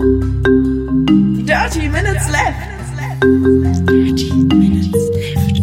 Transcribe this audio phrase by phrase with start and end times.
[0.00, 2.56] Dirty Minutes Left.
[3.86, 5.60] Dirty Minutes Left.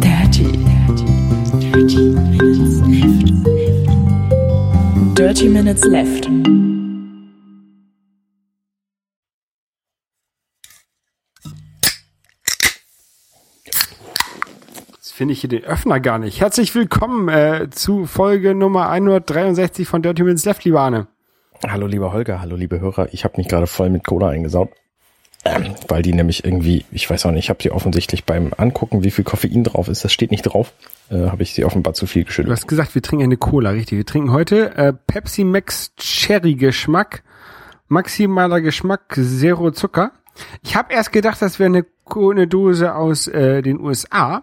[0.00, 1.06] Dirty, dirty,
[1.58, 3.26] dirty Minutes Left.
[5.16, 6.28] Dirty Minutes Left.
[14.92, 16.40] Jetzt finde ich hier den Öffner gar nicht.
[16.40, 21.08] Herzlich willkommen äh, zu Folge Nummer 163 von Dirty Minutes Left, lieber Arne.
[21.66, 23.08] Hallo lieber Holger, hallo liebe Hörer.
[23.12, 24.70] Ich habe mich gerade voll mit Cola eingesaut,
[25.44, 29.04] ähm, weil die nämlich irgendwie, ich weiß auch nicht, ich habe sie offensichtlich beim Angucken,
[29.04, 30.72] wie viel Koffein drauf ist, das steht nicht drauf,
[31.10, 32.52] äh, habe ich sie offenbar zu viel Du geschüttelt.
[32.56, 33.98] hast gesagt, wir trinken eine Cola, richtig.
[33.98, 37.22] Wir trinken heute äh, Pepsi Max Cherry Geschmack,
[37.88, 40.12] maximaler Geschmack, Zero Zucker.
[40.62, 44.42] Ich habe erst gedacht, das wäre eine, eine Dose aus äh, den USA,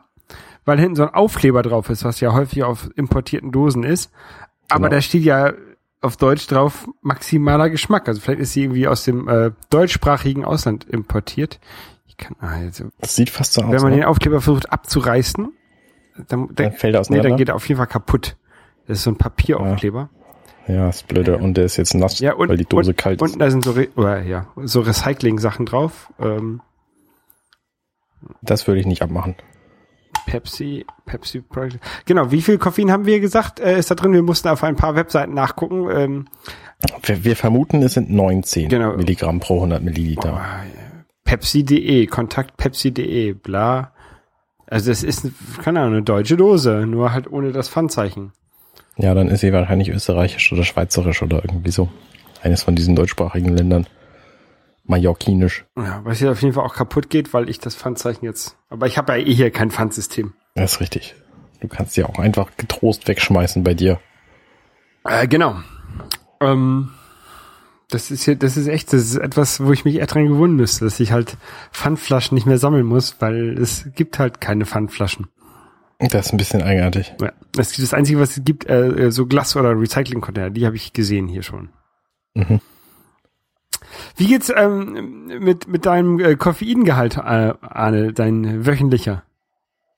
[0.66, 4.12] weil hinten so ein Aufkleber drauf ist, was ja häufig auf importierten Dosen ist.
[4.70, 4.96] Aber Genau.
[4.96, 5.54] da steht ja
[6.04, 8.08] auf Deutsch drauf maximaler Geschmack.
[8.08, 11.60] Also vielleicht ist sie irgendwie aus dem äh, deutschsprachigen Ausland importiert.
[12.06, 13.98] Ich kann also, Das sieht fast so aus, wenn man ne?
[13.98, 15.52] den Aufkleber versucht abzureißen,
[16.28, 17.30] dann, dann fällt er nee, auseinander.
[17.30, 18.36] dann geht er auf jeden Fall kaputt.
[18.88, 20.10] Das ist so ein Papieraufkleber.
[20.68, 21.38] ja, ist blöde.
[21.38, 23.42] Und der ist jetzt nass, Ja, und, weil die Dose und, kalt und ist.
[23.42, 26.12] da sind so, Re oder, ja, so Recycling-Sachen drauf.
[26.20, 26.62] Ähm,
[28.42, 29.36] Das würde ich nicht abmachen.
[30.26, 31.80] Pepsi, Pepsi Project.
[32.06, 34.14] Genau, wie viel Koffein haben wir gesagt, äh, ist da drin?
[34.14, 35.88] Wir mussten auf ein paar Webseiten nachgucken.
[35.92, 36.26] Ähm,
[37.04, 38.96] Wir, wir vermuten, es sind 19 Genau.
[38.96, 40.42] Milligramm pro 100 Milliliter.
[41.24, 43.92] Pepsi.de, Kontakt Pepsi.de, bla.
[44.68, 45.28] Also das ist,
[45.62, 48.32] keine Ahnung, eine deutsche Dose, nur halt ohne das Pfandzeichen.
[48.98, 51.90] Ja, dann ist sie wahrscheinlich österreichisch oder schweizerisch oder irgendwie so.
[52.42, 53.88] Eines von diesen deutschsprachigen Ländern.
[54.84, 55.66] Mallorquinisch.
[55.78, 58.88] Ja, was hier auf jeden Fall auch kaputt geht, weil ich das Pfandzeichen jetzt, aber
[58.88, 60.34] ich habe ja eh hier kein Pfandsystem.
[60.56, 61.16] Das ist richtig.
[61.62, 64.00] Du kannst sie auch einfach getrost wegschmeißen bei dir.
[65.06, 65.56] Äh, genau.
[66.42, 66.92] Ähm,
[67.90, 70.56] das ist hier, das ist echt, das ist etwas, wo ich mich eher dran gewöhnen
[70.56, 71.38] müsste, dass ich halt
[71.72, 75.28] Pfandflaschen nicht mehr sammeln muss, weil es gibt halt keine Pfandflaschen.
[76.00, 77.14] Das ist ein bisschen eigenartig.
[77.22, 77.32] Ja.
[77.54, 81.28] Das, das Einzige, was es gibt, äh, so Glas- oder Recycling-Container, die habe ich gesehen
[81.28, 81.70] hier schon.
[82.34, 82.60] Mhm.
[84.16, 89.24] Wie geht's ähm, mit, mit deinem äh, Koffeingehalt, äh, Arne, dein wöchentlicher?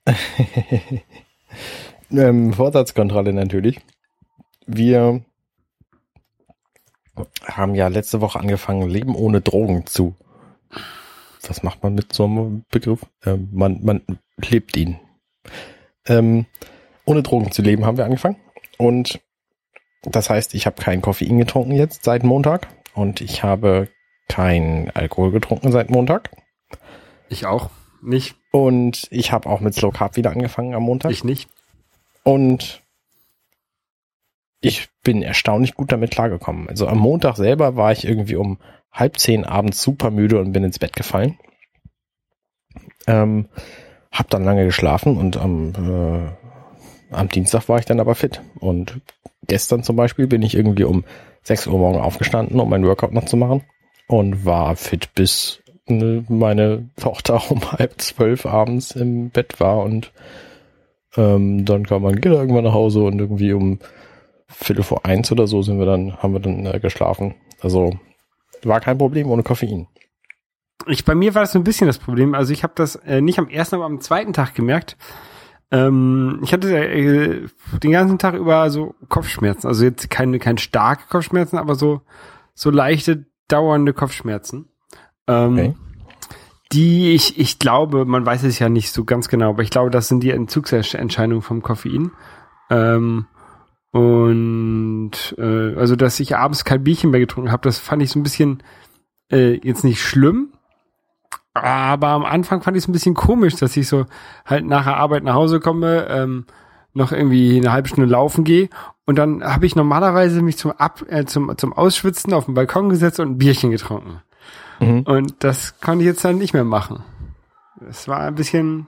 [2.10, 3.80] Ähm, Vorsatzkontrolle natürlich.
[4.66, 5.22] Wir
[7.44, 10.14] haben ja letzte Woche angefangen, Leben ohne Drogen zu.
[11.46, 13.06] Was macht man mit so einem Begriff?
[13.24, 14.02] Ähm, man, man
[14.36, 14.98] lebt ihn.
[16.06, 16.46] Ähm,
[17.04, 18.36] ohne Drogen zu leben haben wir angefangen.
[18.78, 19.20] Und
[20.02, 22.68] das heißt, ich habe kein Koffein getrunken jetzt seit Montag.
[22.96, 23.88] Und ich habe
[24.26, 26.30] kein Alkohol getrunken seit Montag.
[27.28, 27.70] Ich auch.
[28.02, 28.36] Nicht.
[28.52, 31.10] Und ich habe auch mit Slow Carb wieder angefangen am Montag.
[31.10, 31.48] Ich nicht.
[32.22, 32.82] Und
[34.62, 36.68] ich bin erstaunlich gut damit klargekommen.
[36.70, 38.58] Also am Montag selber war ich irgendwie um
[38.90, 41.38] halb zehn abends super müde und bin ins Bett gefallen.
[43.06, 43.48] Ähm,
[44.10, 48.40] hab dann lange geschlafen und am, äh, am Dienstag war ich dann aber fit.
[48.58, 49.00] Und
[49.46, 51.04] gestern zum Beispiel bin ich irgendwie um
[51.46, 53.62] 6 Uhr morgen aufgestanden, um meinen Workout noch zu machen
[54.08, 60.12] und war fit bis äh, meine Tochter um halb zwölf abends im Bett war und
[61.16, 63.78] ähm, dann kam mein Kind irgendwann nach Hause und irgendwie um
[64.48, 67.36] Viertel vor eins oder so sind wir dann, haben wir dann äh, geschlafen.
[67.60, 67.96] Also
[68.64, 69.86] war kein Problem ohne Koffein.
[70.88, 72.34] Ich, bei mir war das so ein bisschen das Problem.
[72.34, 74.96] Also ich habe das äh, nicht am ersten, aber am zweiten Tag gemerkt.
[75.70, 77.46] Ähm, ich hatte äh,
[77.82, 79.66] den ganzen Tag über so Kopfschmerzen.
[79.66, 82.02] Also jetzt keine, keine starke Kopfschmerzen, aber so,
[82.54, 84.68] so leichte, dauernde Kopfschmerzen.
[85.26, 85.74] Ähm, Okay.
[86.72, 89.90] Die ich, ich glaube, man weiß es ja nicht so ganz genau, aber ich glaube,
[89.90, 92.10] das sind die Entzugsentscheidungen vom Koffein.
[92.70, 93.26] Ähm,
[93.92, 98.18] und äh, also, dass ich abends kein Bierchen mehr getrunken habe, das fand ich so
[98.18, 98.62] ein bisschen
[99.30, 100.52] äh, jetzt nicht schlimm,
[101.62, 104.06] aber am Anfang fand ich es ein bisschen komisch, dass ich so
[104.44, 106.46] halt nach der Arbeit nach Hause komme, ähm,
[106.94, 108.68] noch irgendwie eine halbe Stunde laufen gehe
[109.06, 112.88] und dann habe ich normalerweise mich zum Ab äh, zum zum Ausschwitzen auf den Balkon
[112.88, 114.20] gesetzt und ein Bierchen getrunken.
[114.80, 115.02] Mhm.
[115.02, 117.04] Und das konnte ich jetzt dann nicht mehr machen.
[117.80, 118.86] Das war ein bisschen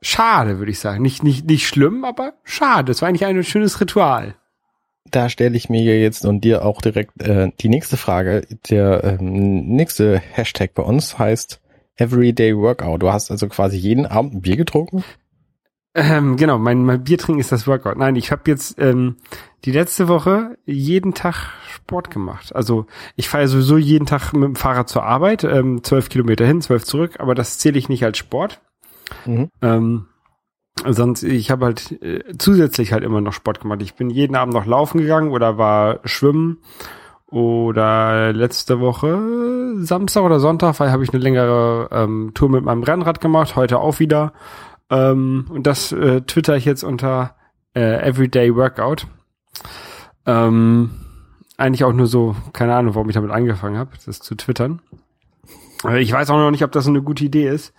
[0.00, 1.02] schade, würde ich sagen.
[1.02, 2.86] Nicht nicht nicht schlimm, aber schade.
[2.86, 4.34] Das war eigentlich ein schönes Ritual.
[5.10, 8.46] Da stelle ich mir jetzt und dir auch direkt äh, die nächste Frage.
[8.70, 11.59] Der ähm, nächste Hashtag bei uns heißt
[12.00, 13.02] Everyday Workout.
[13.02, 15.04] Du hast also quasi jeden Abend ein Bier getrunken?
[15.94, 17.96] Ähm, genau, mein, mein Bier trinken ist das Workout.
[17.96, 19.16] Nein, ich habe jetzt ähm,
[19.64, 22.54] die letzte Woche jeden Tag Sport gemacht.
[22.54, 22.86] Also
[23.16, 26.84] ich fahre sowieso jeden Tag mit dem Fahrrad zur Arbeit, ähm, zwölf Kilometer hin, zwölf
[26.84, 28.60] zurück, aber das zähle ich nicht als Sport.
[29.26, 29.48] Mhm.
[29.60, 30.06] Ähm,
[30.86, 33.82] sonst, ich habe halt äh, zusätzlich halt immer noch Sport gemacht.
[33.82, 36.58] Ich bin jeden Abend noch laufen gegangen oder war schwimmen
[37.30, 42.82] oder letzte Woche Samstag oder Sonntag, weil habe ich eine längere ähm, Tour mit meinem
[42.82, 44.32] Rennrad gemacht, heute auch wieder.
[44.90, 47.36] Ähm, und das äh, twitter ich jetzt unter
[47.74, 49.06] äh, Everyday Workout.
[50.26, 50.90] Ähm,
[51.56, 54.80] eigentlich auch nur so, keine Ahnung, warum ich damit angefangen habe, das zu twittern.
[55.84, 57.72] Äh, ich weiß auch noch nicht, ob das eine gute Idee ist,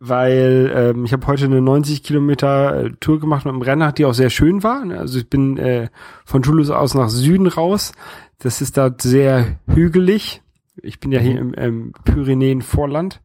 [0.00, 4.04] weil ähm, ich habe heute eine 90 Kilometer äh, Tour gemacht mit dem Rennrad, die
[4.04, 4.82] auch sehr schön war.
[4.90, 5.88] Also ich bin äh,
[6.24, 7.92] von Toulouse aus nach Süden raus.
[8.38, 10.42] Das ist dort sehr hügelig.
[10.80, 13.20] Ich bin ja hier im, im Pyrenäen-Vorland.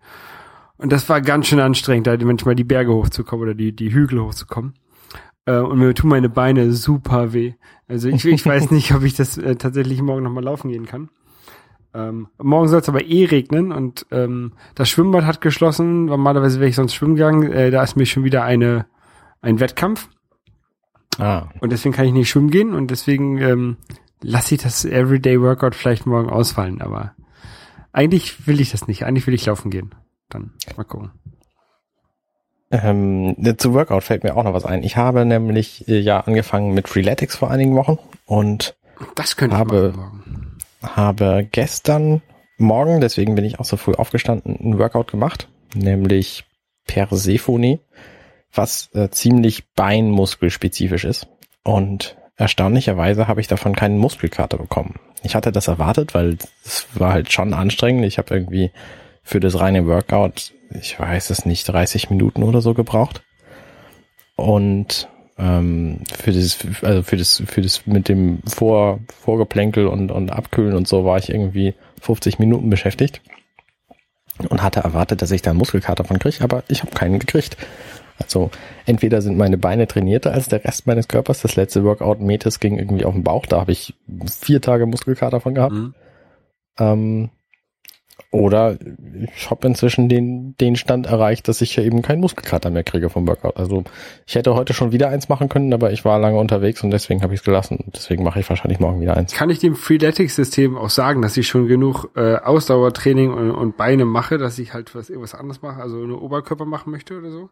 [0.78, 4.22] Und das war ganz schön anstrengend, da manchmal die Berge hochzukommen oder die, die Hügel
[4.22, 4.74] hochzukommen.
[5.46, 7.54] Äh, und mir tun meine Beine super weh.
[7.88, 11.10] Also ich, ich weiß nicht, ob ich das äh, tatsächlich morgen nochmal laufen gehen kann.
[11.96, 16.06] Ähm, morgen soll es aber eh regnen und ähm, das Schwimmbad hat geschlossen.
[16.06, 17.52] Normalerweise wäre ich sonst schwimmen gegangen.
[17.52, 18.86] Äh, da ist mir schon wieder eine
[19.42, 20.10] ein Wettkampf.
[21.20, 21.48] Ah.
[21.60, 23.78] Und deswegen kann ich nicht schwimmen gehen und deswegen ähm,
[24.22, 26.82] lasse ich das Everyday Workout vielleicht morgen ausfallen.
[26.82, 27.14] Aber
[27.92, 29.06] eigentlich will ich das nicht.
[29.06, 29.94] Eigentlich will ich laufen gehen.
[30.30, 31.12] Dann mal gucken.
[32.72, 34.82] Ähm, zu Workout fällt mir auch noch was ein.
[34.82, 38.76] Ich habe nämlich äh, ja angefangen mit Freeletics vor einigen Wochen und
[39.14, 40.23] Das könnte Habe- ich machen morgen.
[40.84, 42.22] Habe gestern
[42.58, 46.44] Morgen, deswegen bin ich auch so früh aufgestanden, ein Workout gemacht, nämlich
[46.86, 47.80] Persephone,
[48.54, 51.28] was äh, ziemlich beinmuskelspezifisch ist.
[51.64, 55.00] Und erstaunlicherweise habe ich davon keinen Muskelkater bekommen.
[55.24, 58.06] Ich hatte das erwartet, weil es war halt schon anstrengend.
[58.06, 58.72] Ich habe irgendwie
[59.24, 63.24] für das reine Workout, ich weiß es nicht, 30 Minuten oder so gebraucht.
[64.36, 65.08] Und
[65.38, 70.76] ähm, für das, also für das, für das mit dem Vor, Vorgeplänkel und, und Abkühlen
[70.76, 73.22] und so war ich irgendwie 50 Minuten beschäftigt
[74.50, 77.58] und hatte erwartet, dass ich da einen Muskelkater von kriege, aber ich habe keinen gekriegt.
[78.20, 78.52] Also
[78.86, 81.42] entweder sind meine Beine trainierter als der Rest meines Körpers.
[81.42, 83.96] Das letzte Workout Metis ging irgendwie auf den Bauch, da habe ich
[84.28, 85.74] vier Tage Muskelkater von gehabt.
[85.74, 85.96] Mhm.
[86.78, 87.30] Ähm,
[88.34, 88.80] oder
[89.36, 93.12] ich habe inzwischen den, den Stand erreicht, dass ich ja eben keinen Muskelkater mehr kriege
[93.12, 93.58] vom Workout.
[93.58, 93.84] Also
[94.26, 97.22] ich hätte heute schon wieder eins machen können, aber ich war lange unterwegs und deswegen
[97.22, 97.78] habe ich es gelassen.
[97.78, 99.34] Und deswegen mache ich wahrscheinlich morgen wieder eins.
[99.34, 104.04] Kann ich dem Freeletics-System auch sagen, dass ich schon genug äh, Ausdauertraining und, und Beine
[104.04, 107.52] mache, dass ich halt was irgendwas anderes mache, also nur Oberkörper machen möchte oder so?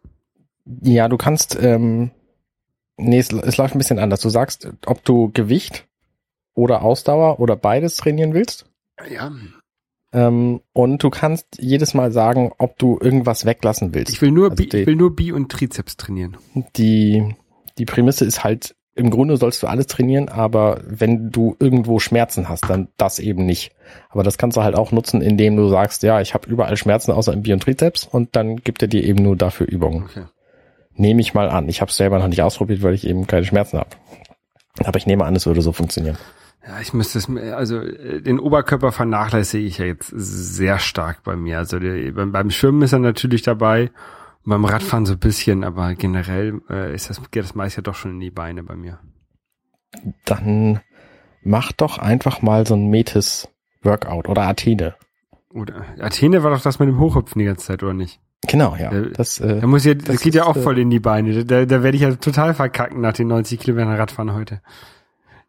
[0.80, 2.10] Ja, du kannst, ähm,
[2.96, 4.20] nee, es, es läuft ein bisschen anders.
[4.20, 5.86] Du sagst, ob du Gewicht
[6.54, 8.66] oder Ausdauer oder beides trainieren willst.
[9.08, 9.30] Ja,
[10.12, 14.12] Ähm, und du kannst jedes Mal sagen, ob du irgendwas weglassen willst.
[14.12, 16.36] ich will nur, Also Bi, ich will nur Bi und Trizeps trainieren.
[16.76, 17.34] die,
[17.78, 22.50] die Prämisse ist halt, im Grunde sollst du alles trainieren, aber wenn du irgendwo Schmerzen
[22.50, 23.72] hast, dann das eben nicht.
[24.10, 27.10] Aber das kannst du halt auch nutzen, indem du sagst, ja, ich habe überall Schmerzen
[27.12, 30.04] außer im Bi- und Trizeps und dann gibt er dir eben nur dafür Übungen.
[30.04, 30.24] Okay.
[30.94, 31.70] Nehme ich mal an.
[31.70, 33.88] Ich habe es selber noch nicht ausprobiert, weil ich eben keine Schmerzen habe.
[34.84, 36.18] Aber ich nehme an, es würde so funktionieren.
[36.66, 41.22] Ja, ich müsste es, mir- also äh, den Oberkörper vernachlässige ich ja jetzt sehr stark
[41.24, 41.58] bei mir.
[41.58, 43.90] Also der, beim, beim Schwimmen ist er natürlich dabei,
[44.44, 47.94] beim Radfahren so ein bisschen, aber generell äh, ist das, geht das meist ja doch
[47.96, 48.98] schon in die Beine bei mir.
[50.24, 50.80] Dann
[51.42, 53.48] mach doch einfach mal so ein Metis
[53.82, 54.94] Workout oder Athene.
[55.50, 58.20] Oder Athene war doch das mit dem Hochhüpfen die ganze Zeit, oder nicht?
[58.48, 58.90] Genau, ja.
[58.90, 60.98] Das, äh, Da muss ja, das, Das geht ja ist, auch äh, voll in die
[61.00, 61.44] Beine.
[61.44, 64.60] Da, da werde ich ja total verkacken nach den 90 Kilometern Radfahren heute.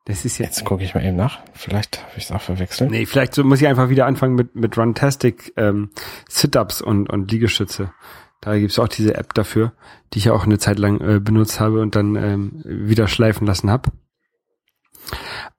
[0.05, 0.57] Das ist jetzt.
[0.57, 1.39] jetzt gucke ich mal eben nach.
[1.53, 2.91] Vielleicht habe ich es auch verwechselt.
[2.91, 5.91] Nee, vielleicht so muss ich einfach wieder anfangen mit, mit Runtastic ähm,
[6.27, 7.93] Sit-Ups und, und Liegestütze.
[8.41, 9.71] Da gibt's auch diese App dafür,
[10.13, 13.47] die ich ja auch eine Zeit lang äh, benutzt habe und dann ähm, wieder schleifen
[13.47, 13.87] lassen hab.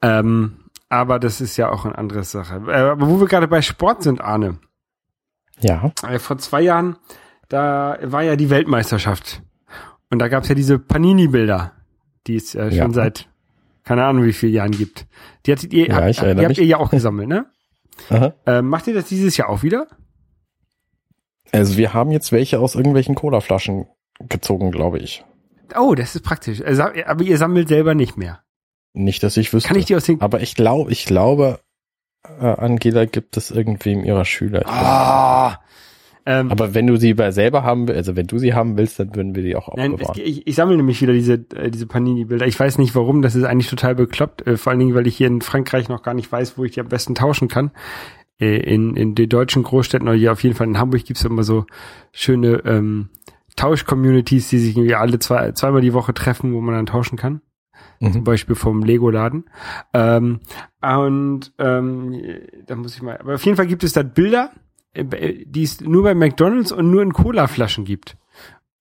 [0.02, 0.56] Ähm,
[0.90, 2.62] aber das ist ja auch eine andere Sache.
[2.68, 4.58] Äh, aber wo wir gerade bei Sport sind, Arne.
[5.60, 5.92] Ja.
[6.06, 6.96] Äh, vor zwei Jahren,
[7.48, 9.42] da war ja die Weltmeisterschaft.
[10.10, 11.72] Und da gab's ja diese Panini-Bilder,
[12.26, 12.92] die es äh, schon Ja.
[12.92, 13.28] seit
[13.84, 15.06] keine Ahnung wie vielen Jahren gibt.
[15.46, 17.46] Die hattet ihr, Ja, ich die habt ihr ja auch gesammelt, ne?
[18.46, 19.86] Ähm, macht ihr das dieses Jahr auch wieder?
[21.52, 23.86] Also wir haben jetzt welche aus irgendwelchen Colaflaschen
[24.28, 25.24] gezogen, glaube ich.
[25.76, 26.60] Oh, das ist praktisch.
[26.60, 28.40] Äh, sa- Aber ihr sammelt selber nicht mehr.
[28.92, 29.68] Nicht, dass ich wüsste.
[29.68, 30.20] Kann ich die aus den...
[30.20, 31.60] Aber ich glaube, ich glaube,
[32.40, 34.62] äh, Angela gibt es irgendwem ihrer Schüler.
[34.66, 35.60] Ah!
[36.26, 38.98] Ähm, Aber wenn du sie bei selber haben willst, also wenn du sie haben willst,
[38.98, 41.86] dann würden wir die auch Nein, es, ich, ich sammle nämlich wieder diese, äh, diese
[41.86, 42.46] Panini-Bilder.
[42.46, 44.46] Ich weiß nicht warum, das ist eigentlich total bekloppt.
[44.46, 46.72] Äh, vor allen Dingen, weil ich hier in Frankreich noch gar nicht weiß, wo ich
[46.72, 47.72] die am besten tauschen kann.
[48.40, 51.42] Äh, in, in den deutschen Großstädten oder hier auf jeden Fall in Hamburg gibt's immer
[51.42, 51.66] so
[52.12, 53.10] schöne ähm,
[53.56, 57.40] Tausch-Communities, die sich irgendwie alle zwei, zweimal die Woche treffen, wo man dann tauschen kann.
[58.00, 58.24] Zum Mhm.
[58.24, 59.44] Beispiel vom Lego-Laden.
[59.92, 60.40] Ähm,
[60.82, 62.14] und ähm,
[62.66, 63.16] da muss ich mal.
[63.18, 64.50] Aber auf jeden Fall gibt es da Bilder,
[64.96, 68.16] die es nur bei McDonalds und nur in Cola-Flaschen gibt.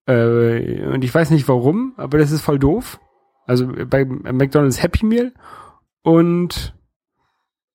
[0.06, 3.00] Äh, und ich weiß nicht warum, aber das ist voll doof.
[3.46, 5.34] Also bei McDonalds Happy Meal
[6.02, 6.76] und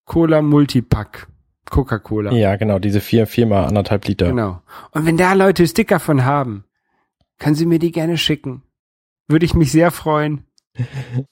[0.04, 1.28] Cola Multipack.
[1.71, 2.33] Coca-Cola.
[2.33, 4.28] Ja, genau, diese vier, viermal anderthalb Liter.
[4.28, 4.62] Genau.
[4.92, 6.64] Und wenn da Leute Sticker von haben,
[7.38, 8.62] können Sie mir die gerne schicken.
[9.26, 10.45] Würde ich mich sehr freuen.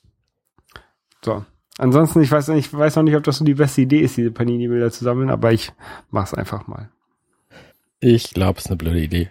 [1.24, 1.44] So.
[1.78, 4.30] Ansonsten, ich weiß, ich weiß noch nicht, ob das so die beste Idee ist, diese
[4.30, 5.72] Panini-Bilder zu sammeln, aber ich
[6.10, 6.90] mach's einfach mal.
[8.00, 9.30] Ich glaube, es ist eine blöde Idee.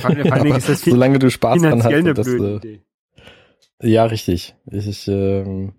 [0.00, 2.80] Vor allem ist das solange du Spaß dran hast, eine und das, blöde äh, Idee.
[3.82, 4.54] Ja, richtig.
[4.70, 5.74] Ich, ich, ähm,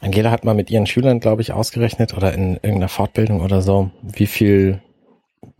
[0.00, 3.90] Angela hat mal mit ihren Schülern, glaube ich, ausgerechnet oder in irgendeiner Fortbildung oder so,
[4.02, 4.82] wie viel,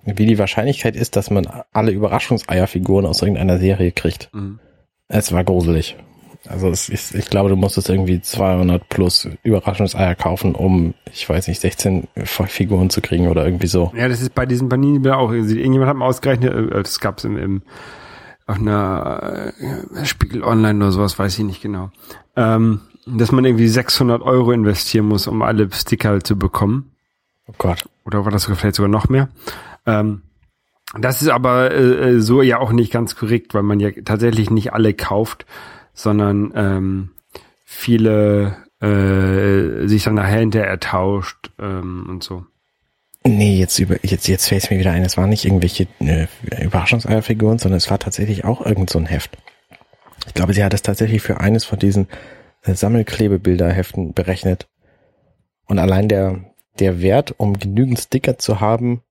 [0.05, 4.31] wie die Wahrscheinlichkeit ist, dass man alle Überraschungseierfiguren aus irgendeiner Serie kriegt.
[4.33, 4.61] Mhm.
[5.09, 5.97] Es war gruselig.
[6.49, 11.49] Also es ist, ich glaube, du musstest irgendwie 200 plus Überraschungseier kaufen, um, ich weiß
[11.49, 13.93] nicht, 16 Figuren zu kriegen oder irgendwie so.
[13.97, 15.33] Ja, das ist bei diesen Panini-Bildern auch.
[15.33, 17.63] Irgendjemand hat mal ausgerechnet, äh, das gab's im, im
[18.47, 21.91] auf einer äh, Spiegel Online oder sowas, weiß ich nicht genau,
[22.37, 26.93] ähm, dass man irgendwie 600 Euro investieren muss, um alle Sticker zu bekommen.
[27.49, 27.85] Oh Gott.
[28.05, 29.29] Oder war das vielleicht sogar noch mehr?
[29.85, 30.23] Ähm,
[30.99, 34.51] das ist aber äh, äh, so ja auch nicht ganz korrekt, weil man ja tatsächlich
[34.51, 35.47] nicht alle kauft,
[35.97, 37.11] sondern ähm,
[37.65, 42.45] viele äh, sich dann nachher hinterher ertauscht ähm, und so.
[43.25, 46.29] Nee, jetzt über jetzt jetzt fällt mir wieder ein, es waren nicht irgendwelche äh,
[46.63, 49.37] Überraschungseierfiguren, sondern es war tatsächlich auch irgend so ein Heft.
[50.27, 52.07] Ich glaube, sie hat es tatsächlich für eines von diesen
[52.63, 54.69] äh, Sammelklebebilderheften berechnet.
[55.65, 56.45] Und allein der
[56.79, 59.03] der Wert, um genügend Sticker zu haben,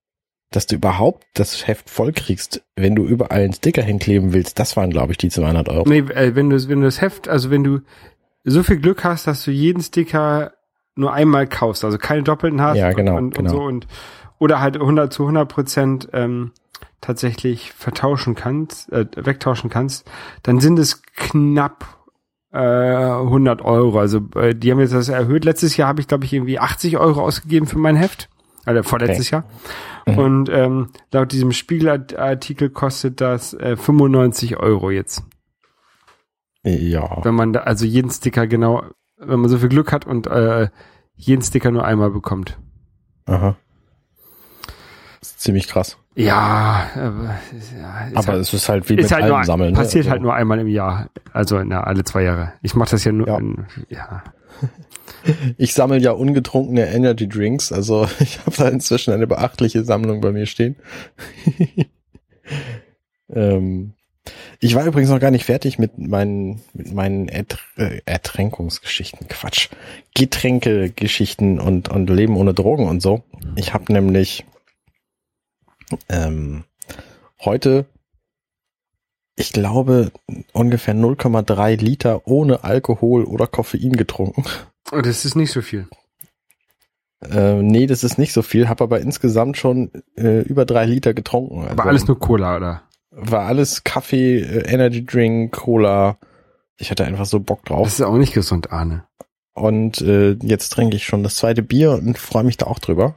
[0.50, 4.90] dass du überhaupt das Heft vollkriegst, wenn du überall einen Sticker hinkleben willst, das waren,
[4.90, 5.88] glaube ich, die 200 Euro.
[5.88, 7.80] Nee, äh, wenn du wenn du das Heft, also wenn du
[8.44, 10.52] so viel Glück hast, dass du jeden Sticker
[10.94, 13.50] nur einmal kaufst, also keine doppelten hast Ja, genau, und, und, genau.
[13.50, 13.86] und so und
[14.38, 16.52] oder halt 100 zu 100 Prozent ähm,
[17.00, 20.08] tatsächlich vertauschen kannst, äh, wegtauschen kannst,
[20.42, 21.96] dann sind es knapp
[22.52, 23.98] äh, 100 Euro.
[23.98, 25.44] Also äh, die haben jetzt das erhöht.
[25.44, 28.28] Letztes Jahr habe ich glaube ich irgendwie 80 Euro ausgegeben für mein Heft,
[28.66, 29.44] also vorletztes Jahr.
[30.06, 30.18] Mhm.
[30.18, 35.22] Und ähm, laut diesem Spiegelartikel kostet das äh, 95 Euro jetzt
[36.62, 37.24] Ja.
[37.24, 38.84] wenn man da, also jeden Sticker genau,
[39.18, 40.68] wenn man so viel Glück hat und äh,
[41.14, 42.58] jeden Sticker nur einmal bekommt.
[43.26, 43.56] Aha.
[45.20, 45.96] Das ist ziemlich krass.
[46.14, 47.36] Ja, aber,
[47.78, 49.72] ja, Aber halt, es ist halt wie mit halt nur, Sammeln.
[49.72, 49.78] ne?
[49.78, 52.52] passiert Also- halt nur einmal im Jahr, also na, alle zwei Jahre.
[52.62, 53.38] Ich mache das ja nur, Ja.
[53.38, 54.22] In, ja.
[55.56, 60.32] Ich sammle ja ungetrunkene Energy Drinks, also ich habe da inzwischen eine beachtliche Sammlung bei
[60.32, 60.76] mir stehen.
[63.30, 63.94] ähm,
[64.60, 69.68] ich war übrigens noch gar nicht fertig mit meinen, mit meinen Ertr äh, Ertränkungsgeschichten, Quatsch,
[70.14, 73.22] Getränkegeschichten und, und Leben ohne Drogen und so.
[73.56, 74.44] Ich habe nämlich
[76.08, 76.64] ähm,
[77.40, 77.86] heute,
[79.36, 80.10] ich glaube,
[80.52, 84.44] ungefähr 0,3 Liter ohne Alkohol oder Koffein getrunken.
[84.90, 85.86] Und das ist nicht so viel.
[87.22, 91.14] Äh, nee, das ist nicht so viel, habe aber insgesamt schon äh, über drei Liter
[91.14, 91.60] getrunken.
[91.62, 92.82] Also Aber alles nur Cola, oder?
[93.16, 96.18] war alles Kaffee, äh, Energy Drink, Cola.
[96.76, 97.84] Ich hatte einfach so Bock drauf.
[97.84, 99.04] Das ist auch nicht gesund, Arne.
[99.54, 103.14] Und äh, jetzt trinke ich schon das zweite Bier und freue mich da auch drüber.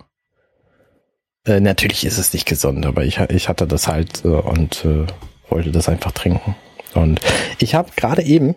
[1.46, 5.06] Äh, natürlich ist es nicht gesund, aber ich, ich hatte das halt äh, und äh,
[5.52, 6.56] wollte das einfach trinken.
[6.96, 7.20] Und
[7.60, 8.56] ich habe gerade eben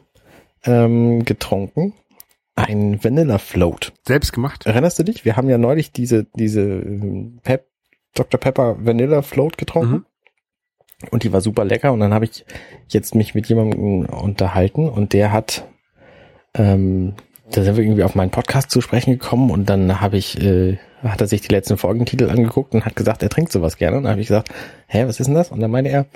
[0.64, 1.94] ähm, getrunken
[2.54, 3.92] ein Vanilla Float.
[4.06, 4.66] Selbst gemacht?
[4.66, 5.24] Erinnerst du dich?
[5.24, 7.66] Wir haben ja neulich diese, diese ähm, Pep,
[8.14, 8.38] Dr.
[8.38, 9.92] Pepper Vanilla Float getrunken.
[9.92, 10.06] Mhm.
[11.10, 11.92] Und die war super lecker.
[11.92, 12.44] Und dann habe ich
[12.88, 15.66] jetzt mich mit jemandem unterhalten und der hat,
[16.54, 17.14] ähm,
[17.50, 20.78] da sind wir irgendwie auf meinen Podcast zu sprechen gekommen und dann habe ich, äh,
[21.02, 23.96] hat er sich die letzten Folgentitel angeguckt und hat gesagt, er trinkt sowas gerne.
[23.96, 24.50] Und dann habe ich gesagt,
[24.86, 25.50] hä, was ist denn das?
[25.50, 26.06] Und dann meinte er,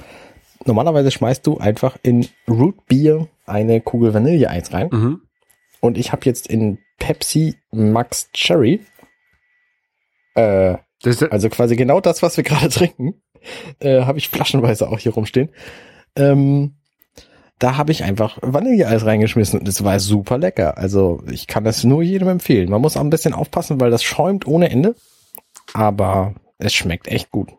[0.66, 4.88] normalerweise schmeißt du einfach in Root Beer eine Kugel Vanilleeis rein.
[4.90, 5.20] Mhm.
[5.80, 8.80] Und ich habe jetzt in Pepsi Max Cherry,
[10.34, 10.76] äh,
[11.30, 13.22] also quasi genau das, was wir gerade trinken,
[13.80, 15.50] äh, habe ich flaschenweise auch hier rumstehen.
[16.16, 16.74] Ähm,
[17.58, 20.76] da habe ich einfach Vanilleeis reingeschmissen und es war super lecker.
[20.76, 22.68] Also ich kann das nur jedem empfehlen.
[22.68, 24.94] Man muss auch ein bisschen aufpassen, weil das schäumt ohne Ende.
[25.72, 27.52] Aber es schmeckt echt gut.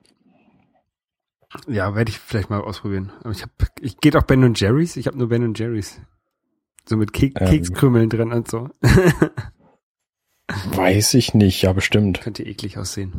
[1.68, 3.12] Ja, werde ich vielleicht mal ausprobieren.
[3.22, 4.98] Aber ich habe, ich geht auch Ben und Jerry's.
[4.98, 6.00] Ich habe nur Ben und Jerry's.
[6.88, 7.48] So mit Kek Ähm.
[7.48, 8.70] Kekskrümeln drin und so.
[10.48, 12.22] Weiß ich nicht, ja bestimmt.
[12.22, 13.14] Könnte eklig aussehen.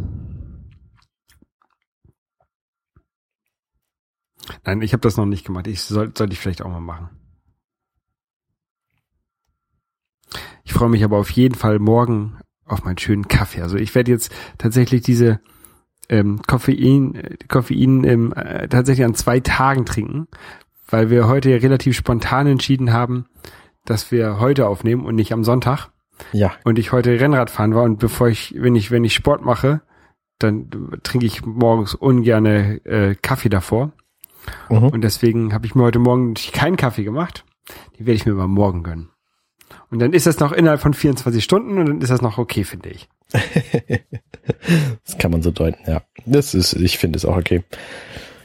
[4.64, 5.66] Nein, ich habe das noch nicht gemacht.
[5.66, 7.10] Ich soll, sollte ich vielleicht auch mal machen.
[10.64, 13.62] Ich freue mich aber auf jeden Fall morgen auf meinen schönen Kaffee.
[13.62, 15.40] Also ich werde jetzt tatsächlich diese
[16.08, 20.28] ähm, Koffein, äh, Koffein ähm, äh, tatsächlich an zwei Tagen trinken,
[20.88, 23.26] weil wir heute ja relativ spontan entschieden haben,
[23.84, 25.88] dass wir heute aufnehmen und nicht am Sonntag.
[26.32, 29.44] Ja, und ich heute Rennrad fahren war und bevor ich, wenn ich, wenn ich Sport
[29.44, 29.82] mache,
[30.38, 30.68] dann
[31.02, 33.92] trinke ich morgens ungerne äh, Kaffee davor.
[34.68, 34.88] Mhm.
[34.88, 37.44] Und deswegen habe ich mir heute Morgen keinen Kaffee gemacht.
[37.98, 39.10] Die werde ich mir aber morgen gönnen.
[39.90, 42.64] Und dann ist das noch innerhalb von 24 Stunden und dann ist das noch okay,
[42.64, 43.08] finde ich.
[45.04, 46.02] das kann man so deuten, ja.
[46.26, 47.62] Das ist, ich finde es auch okay.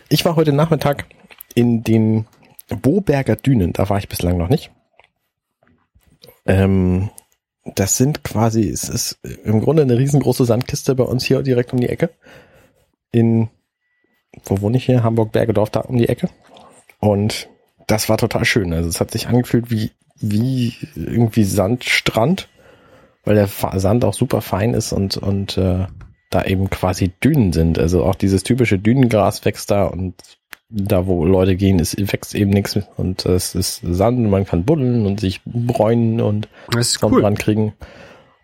[0.09, 1.05] Ich war heute Nachmittag
[1.53, 2.25] in den
[2.69, 4.71] Boberger Dünen, da war ich bislang noch nicht.
[6.45, 7.09] Ähm,
[7.75, 11.79] das sind quasi, es ist im Grunde eine riesengroße Sandkiste bei uns hier direkt um
[11.79, 12.09] die Ecke.
[13.12, 13.50] In,
[14.45, 15.03] wo wohne ich hier?
[15.03, 16.29] Hamburg Bergedorf, da um die Ecke.
[17.00, 17.50] Und
[17.88, 18.73] das war total schön.
[18.73, 22.50] Also es hat sich angefühlt wie, wie irgendwie Sandstrand,
[23.24, 25.88] weil der Sand auch super fein ist und, und äh,
[26.29, 27.79] da eben quasi Dünen sind.
[27.79, 30.15] Also auch dieses typische Dünengras wächst da und
[30.70, 34.65] da, wo Leute gehen, ist, wächst eben nichts und es ist Sand und man kann
[34.65, 37.74] buddeln und sich bräunen und Das Sonnenbrand kriegen.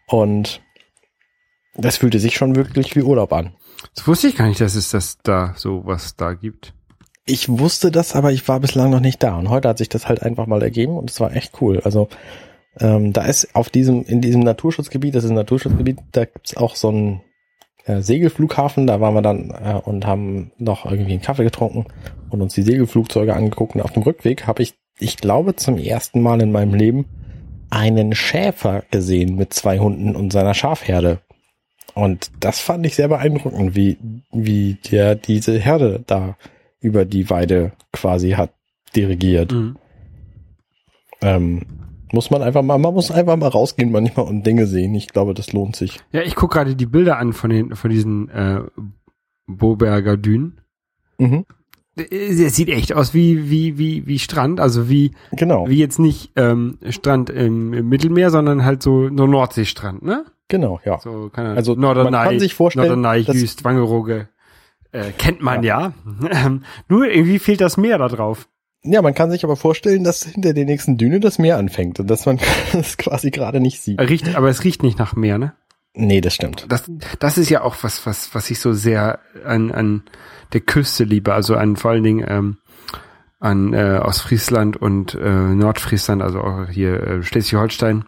[0.05, 0.61] Und
[1.75, 3.53] das fühlte sich schon wirklich wie Urlaub an.
[3.95, 6.73] Das wusste ich gar nicht, dass es das da so was da gibt.
[7.25, 9.37] Ich wusste das, aber ich war bislang noch nicht da.
[9.37, 11.79] Und heute hat sich das halt einfach mal ergeben und es war echt cool.
[11.83, 12.09] Also
[12.79, 16.75] ähm, da ist auf diesem, in diesem Naturschutzgebiet, das ist ein Naturschutzgebiet, da gibt's auch
[16.75, 17.21] so einen
[17.85, 18.87] äh, Segelflughafen.
[18.87, 21.85] Da waren wir dann äh, und haben noch irgendwie einen Kaffee getrunken
[22.29, 23.75] und uns die Segelflugzeuge angeguckt.
[23.75, 27.05] Und auf dem Rückweg habe ich, ich glaube, zum ersten Mal in meinem Leben
[27.69, 31.19] einen Schäfer gesehen mit zwei Hunden und seiner Schafherde.
[31.93, 33.97] Und das fand ich sehr beeindruckend, wie,
[34.31, 36.37] wie der diese Herde da
[36.81, 38.53] über die Weide quasi hat
[38.95, 39.51] dirigiert.
[39.51, 39.77] Mhm.
[41.21, 41.61] Ähm,
[42.11, 44.95] muss man einfach mal, man muss einfach mal rausgehen manchmal und Dinge sehen.
[44.95, 45.99] Ich glaube, das lohnt sich.
[46.11, 48.61] Ja, ich gucke gerade die Bilder an von den von diesen äh,
[49.45, 50.61] Boberger Dünen.
[51.17, 51.45] Mhm.
[51.95, 56.31] Es sieht echt aus wie wie wie wie Strand, also wie Genau, wie jetzt nicht
[56.37, 60.23] ähm, Strand im, im Mittelmeer, sondern halt so nur Nordseestrand, ne?
[60.47, 60.99] genau, ja.
[60.99, 64.29] So keine Also, Norderney, man kann sich vorstellen, Norderney, Jüst, Wangerooge
[64.91, 65.93] äh, kennt man ja.
[66.31, 68.47] Ähm, Nur irgendwie fehlt das Meer da drauf.
[68.83, 72.07] Ja, man kann sich aber vorstellen, dass hinter der nächsten Düne das Meer anfängt und
[72.09, 72.39] dass man
[72.73, 73.99] das quasi gerade nicht sieht.
[73.99, 75.53] Riecht, aber es riecht nicht nach Meer, ne?
[75.93, 76.65] Nee, das stimmt.
[76.69, 80.03] Das, das ist ja auch was, was, was ich so sehr an, an
[80.53, 82.57] der Küste liebe, also an vor allen Dingen ähm,
[83.39, 88.05] an äh, Ostfriesland und äh, Nordfriesland, also auch hier äh, Schleswig-Holstein,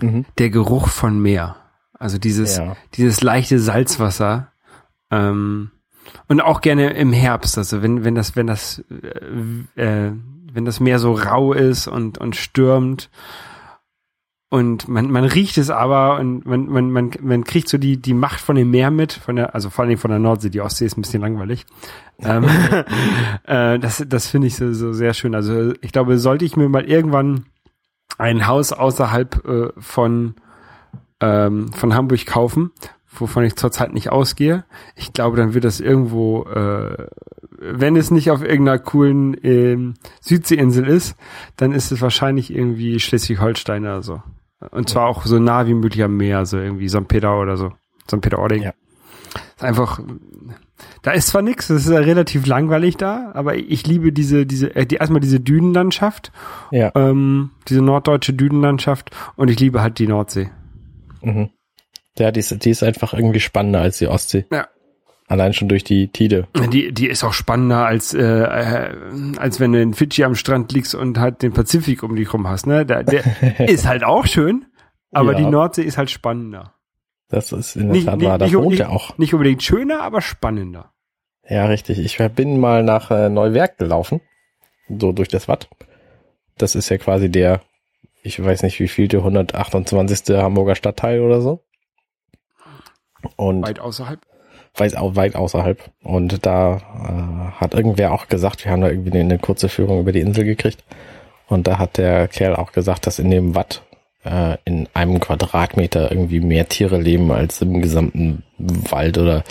[0.00, 0.24] Mhm.
[0.38, 1.56] der Geruch von Meer.
[1.92, 2.76] Also dieses, Ja.
[2.94, 4.52] dieses leichte Salzwasser.
[5.10, 5.72] Ähm,
[6.28, 8.84] und auch gerne im Herbst, also wenn, wenn das, wenn das,
[9.76, 10.12] äh, äh,
[10.52, 13.10] wenn das Meer so rau ist und, und stürmt
[14.52, 18.14] und man, man riecht es aber und man, man, man, man kriegt so die, die
[18.14, 20.60] Macht von dem Meer mit, von der, also vor allen Dingen von der Nordsee, die
[20.60, 21.66] Ostsee ist ein bisschen langweilig.
[22.18, 22.44] ähm,
[23.44, 25.36] äh, das das finde ich so, so sehr schön.
[25.36, 27.44] Also ich glaube, sollte ich mir mal irgendwann
[28.18, 30.34] ein Haus außerhalb äh, von,
[31.20, 32.72] ähm, von Hamburg kaufen,
[33.12, 37.06] wovon ich zurzeit nicht ausgehe, ich glaube, dann wird das irgendwo, äh,
[37.58, 41.16] wenn es nicht auf irgendeiner coolen ähm, Südseeinsel ist,
[41.56, 44.22] dann ist es wahrscheinlich irgendwie Schleswig-Holstein oder so.
[44.70, 47.08] Und zwar auch so nah wie möglich am Meer, so irgendwie St.
[47.08, 47.72] Peter oder so.
[48.08, 48.20] St.
[48.20, 48.62] Peter-Ording.
[48.62, 48.72] Ja.
[49.56, 50.00] Ist einfach,
[51.02, 54.74] da ist zwar nichts, es ist ja relativ langweilig da, aber ich liebe diese, diese,
[54.74, 56.32] äh, die, erstmal diese Dünenlandschaft,
[56.70, 56.90] Ja.
[56.94, 60.50] ähm, diese norddeutsche Dünenlandschaft und ich liebe halt die Nordsee.
[61.22, 61.50] Mhm.
[62.20, 64.44] Ja, die ist, die ist einfach irgendwie spannender als die Ostsee.
[64.52, 64.68] Ja.
[65.26, 66.48] Allein schon durch die Tide.
[66.72, 68.90] Die, die ist auch spannender als, äh, äh,
[69.38, 72.48] als wenn du in Fidschi am Strand liegst und halt den Pazifik um dich rum
[72.48, 72.84] hast, ne?
[72.84, 73.22] Der, der
[73.68, 74.66] ist halt auch schön,
[75.12, 75.38] aber Ja.
[75.38, 76.74] die Nordsee ist halt spannender.
[77.28, 78.38] Das ist in der Nicht, Tat nicht, wahr.
[78.38, 79.16] Da wohnt er auch.
[79.18, 80.92] nicht unbedingt schöner, aber spannender.
[81.48, 82.00] Ja, richtig.
[82.00, 84.20] Ich bin mal nach äh, Neuwerk gelaufen.
[84.88, 85.68] So durch das Watt.
[86.58, 87.60] Das ist ja quasi der,
[88.24, 90.36] ich weiß nicht wie viel, der 128.
[90.36, 91.62] Hamburger Stadtteil oder so.
[93.36, 94.20] Und Weit außerhalb.
[94.76, 95.90] weit, weit außerhalb.
[96.02, 100.00] Und da äh, hat irgendwer auch gesagt, wir haben da irgendwie eine, eine kurze Führung
[100.00, 100.84] über die Insel gekriegt.
[101.48, 103.82] Und da hat der Kerl auch gesagt, dass in dem Watt
[104.24, 109.44] äh, in einem Quadratmeter irgendwie mehr Tiere leben als im gesamten Wald oder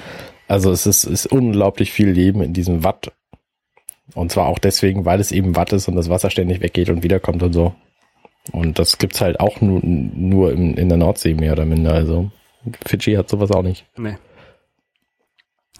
[0.47, 3.11] also es ist, ist unglaublich viel Leben in diesem Watt.
[4.15, 7.03] Und zwar auch deswegen, weil es eben Watt ist und das Wasser ständig weggeht und
[7.03, 7.75] wiederkommt und so.
[8.51, 11.93] Und das gibt's halt auch nur, nur in, in der Nordsee mehr oder minder.
[11.93, 12.31] Also
[12.85, 13.85] Fidschi hat sowas auch nicht.
[13.97, 14.17] Nee.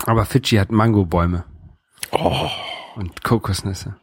[0.05, 1.45] Aber Fidschi hat Mangobäume
[2.11, 2.49] Oh,
[2.95, 3.95] und Kokosnüsse.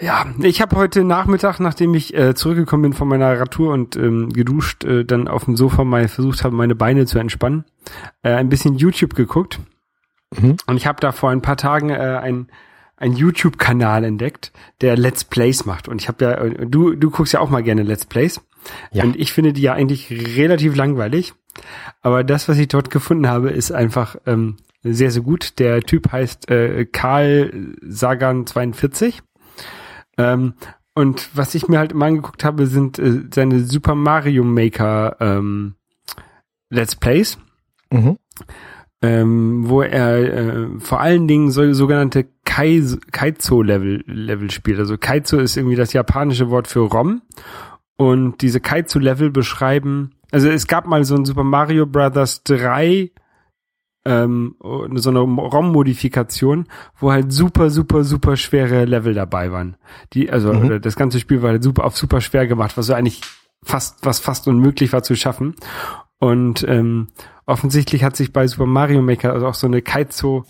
[0.00, 4.30] Ja, ich habe heute Nachmittag, nachdem ich äh, zurückgekommen bin von meiner Radtour und ähm,
[4.30, 7.64] geduscht, äh, dann auf dem Sofa mal versucht habe, meine Beine zu entspannen,
[8.22, 9.60] äh, ein bisschen YouTube geguckt.
[10.34, 10.56] Mhm.
[10.66, 12.48] Und ich habe da vor ein paar Tagen äh, ein
[13.00, 15.88] ein YouTube-Kanal entdeckt, der Let's Plays macht.
[15.88, 18.40] Und ich habe ja, äh, du, du guckst ja auch mal gerne Let's Plays.
[18.92, 19.04] Ja.
[19.04, 21.32] Und ich finde die ja eigentlich relativ langweilig.
[22.02, 25.58] Aber das, was ich dort gefunden habe, ist einfach ähm, sehr, sehr gut.
[25.58, 29.20] Der Typ heißt äh, Karl Sagan 42.
[30.18, 30.54] Ähm,
[30.94, 35.74] und was ich mir halt immer angeguckt habe, sind äh, seine Super Mario Maker ähm,
[36.68, 37.38] Let's Plays,
[37.92, 38.18] Mhm.
[39.02, 44.78] ähm, wo er äh, vor allen Dingen so sogenannte Kai, Kaizo-Level Level spielt.
[44.78, 47.22] Also Kaizo ist irgendwie das japanische Wort für ROM.
[48.00, 53.10] Und diese Kaizo-Level beschreiben, also es gab mal so ein Super Mario Brothers 3
[54.06, 54.54] ähm,
[54.94, 56.66] so eine ROM-Modifikation,
[56.98, 59.76] wo halt super, super, super schwere Level dabei waren.
[60.14, 60.80] Die, also Mhm.
[60.80, 63.20] das ganze Spiel war halt super auf super schwer gemacht, was so eigentlich
[63.62, 65.54] fast, was fast unmöglich war zu schaffen.
[66.18, 67.08] Und ähm,
[67.44, 70.46] offensichtlich hat sich bei Super Mario Maker also auch so eine Kaizo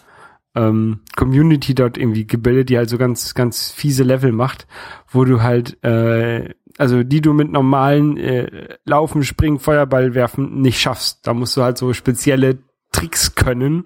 [0.54, 4.66] ähm, Community dort irgendwie gebildet, die halt so ganz, ganz fiese Level macht,
[5.08, 10.80] wo du halt, äh, also die du mit normalen äh, Laufen, Springen, Feuerball werfen nicht
[10.80, 11.26] schaffst.
[11.26, 12.58] Da musst du halt so spezielle
[12.92, 13.84] Tricks können,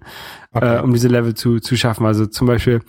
[0.53, 0.77] Okay.
[0.77, 2.07] äh, um diese Level zu, zu schaffen.
[2.07, 2.81] Also zum Beispiel,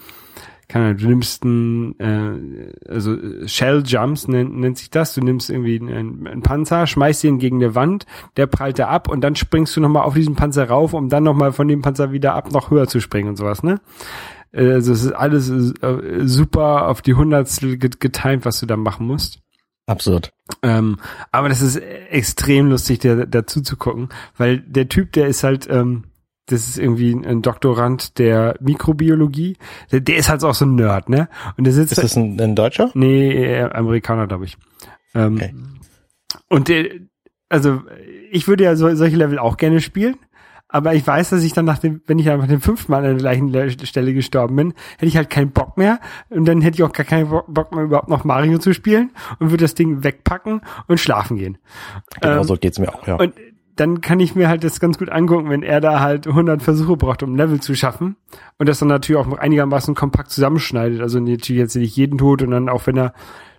[0.68, 5.14] keine Ahnung, du nimmst ein, äh, also Shell Jumps nennt, nennt sich das.
[5.14, 8.06] Du nimmst irgendwie einen, einen Panzer, schmeißt ihn gegen eine Wand,
[8.38, 11.24] der prallt da ab und dann springst du nochmal auf diesen Panzer rauf, um dann
[11.24, 13.80] nochmal von dem Panzer wieder ab noch höher zu springen und sowas, ne?
[14.52, 18.76] Äh, Also es ist alles äh, super auf die Hundertstel get- getimed, was du da
[18.78, 19.40] machen musst.
[19.88, 20.34] Absurd.
[20.64, 20.98] Ähm,
[21.32, 25.68] aber das ist extrem lustig, der, dazu zu gucken, weil der Typ, der ist halt,
[25.70, 26.06] ähm,
[26.48, 29.58] das ist irgendwie ein Doktorand der Mikrobiologie.
[29.92, 31.28] Der, der ist halt auch so ein Nerd, ne?
[31.58, 31.94] Und der sitzt.
[31.94, 32.92] Ist das ein, ein Deutscher?
[32.94, 34.58] nee, äh, Amerikaner, glaube ich.
[35.14, 35.54] Ähm, Okay.
[36.50, 36.86] Und der,
[37.50, 37.82] also
[38.32, 40.18] ich würde ja so, solche Level auch gerne spielen.
[40.68, 43.04] Aber ich weiß, dass ich dann nach dem, wenn ich einfach den fünften Mal an
[43.04, 46.00] der gleichen Le- Stelle gestorben bin, hätte ich halt keinen Bock mehr.
[46.30, 49.12] Und dann hätte ich auch gar keinen Bo- Bock mehr, überhaupt noch Mario zu spielen
[49.40, 51.58] und würde das Ding wegpacken und schlafen gehen.
[52.20, 53.16] Genau Ähm, so geht's mir auch, ja.
[53.16, 53.34] Und
[53.76, 56.96] dann kann ich mir halt das ganz gut angucken, wenn er da halt 100 Versuche
[56.98, 58.16] braucht, um ein Level zu schaffen.
[58.58, 61.02] Und das dann natürlich auch einigermaßen kompakt zusammenschneidet.
[61.02, 63.14] Also natürlich jetzt nicht jeden Tod und dann auch wenn er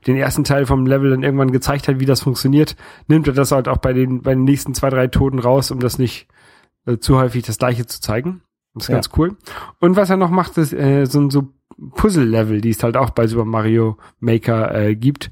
[0.07, 2.77] den ersten Teil vom Level dann irgendwann gezeigt hat, wie das funktioniert,
[3.09, 5.81] nimmt er das halt auch bei den, bei den nächsten zwei, drei Toten raus, um
[5.81, 6.29] das nicht
[6.87, 8.43] äh, zu häufig das gleiche zu zeigen.
[8.75, 8.95] Das ist Ja.
[8.97, 9.37] ganz cool.
[9.81, 11.49] Und was er noch macht, ist äh, so, so
[11.95, 15.31] Puzzle-Level, die es halt auch bei Super Mario Maker äh, gibt,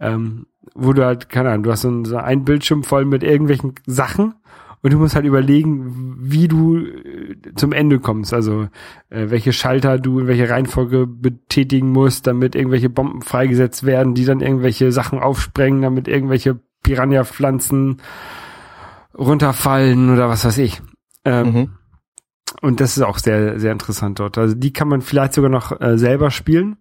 [0.00, 3.22] ähm, wo du halt, keine Ahnung, du hast so ein, so ein Bildschirm voll mit
[3.22, 4.34] irgendwelchen Sachen
[4.82, 8.32] und du musst halt überlegen, wie du äh, zum Ende kommst.
[8.34, 8.68] Also
[9.10, 14.24] äh, welche Schalter du in welche Reihenfolge betätigen musst, damit irgendwelche Bomben freigesetzt werden, die
[14.24, 17.98] dann irgendwelche Sachen aufsprengen, damit irgendwelche Piranha-Pflanzen
[19.16, 20.82] runterfallen oder was weiß ich.
[21.24, 21.68] Ähm, Mhm.
[22.62, 24.38] und das ist auch sehr, sehr interessant dort.
[24.38, 26.76] Also die kann man vielleicht sogar noch äh, selber spielen.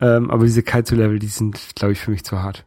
[0.00, 2.66] Ähm, aber diese Kaizo-Level, die sind, glaube ich, für mich zu hart.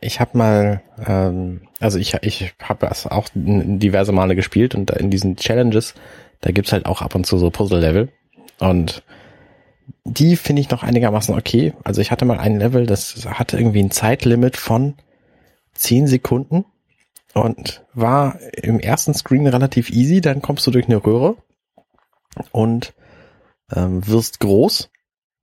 [0.00, 5.10] Ich habe mal, ähm, also ich, ich habe das auch diverse Male gespielt und in
[5.10, 5.94] diesen Challenges,
[6.40, 8.08] da gibt's halt auch ab und zu so Puzzle-Level
[8.58, 9.02] und
[10.04, 11.74] die finde ich noch einigermaßen okay.
[11.84, 14.94] Also ich hatte mal ein Level, das hatte irgendwie ein Zeitlimit von
[15.74, 16.64] 10 Sekunden
[17.34, 20.20] und war im ersten Screen relativ easy.
[20.20, 21.36] Dann kommst du durch eine Röhre
[22.52, 22.94] und
[23.74, 24.90] ähm, wirst groß,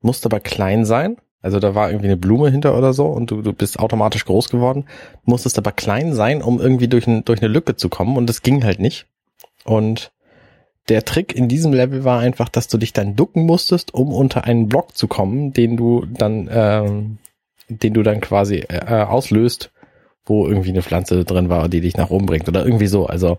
[0.01, 1.17] musst aber klein sein.
[1.41, 4.49] Also da war irgendwie eine Blume hinter oder so und du, du bist automatisch groß
[4.49, 4.85] geworden,
[5.23, 8.41] musstest aber klein sein, um irgendwie durch, ein, durch eine Lücke zu kommen und das
[8.41, 9.05] ging halt nicht.
[9.63, 10.11] Und
[10.89, 14.45] der Trick in diesem Level war einfach, dass du dich dann ducken musstest, um unter
[14.45, 17.17] einen Block zu kommen, den du dann, ähm,
[17.69, 19.71] den du dann quasi äh, auslöst,
[20.25, 23.05] wo irgendwie eine Pflanze drin war, die dich nach oben bringt oder irgendwie so.
[23.05, 23.37] Also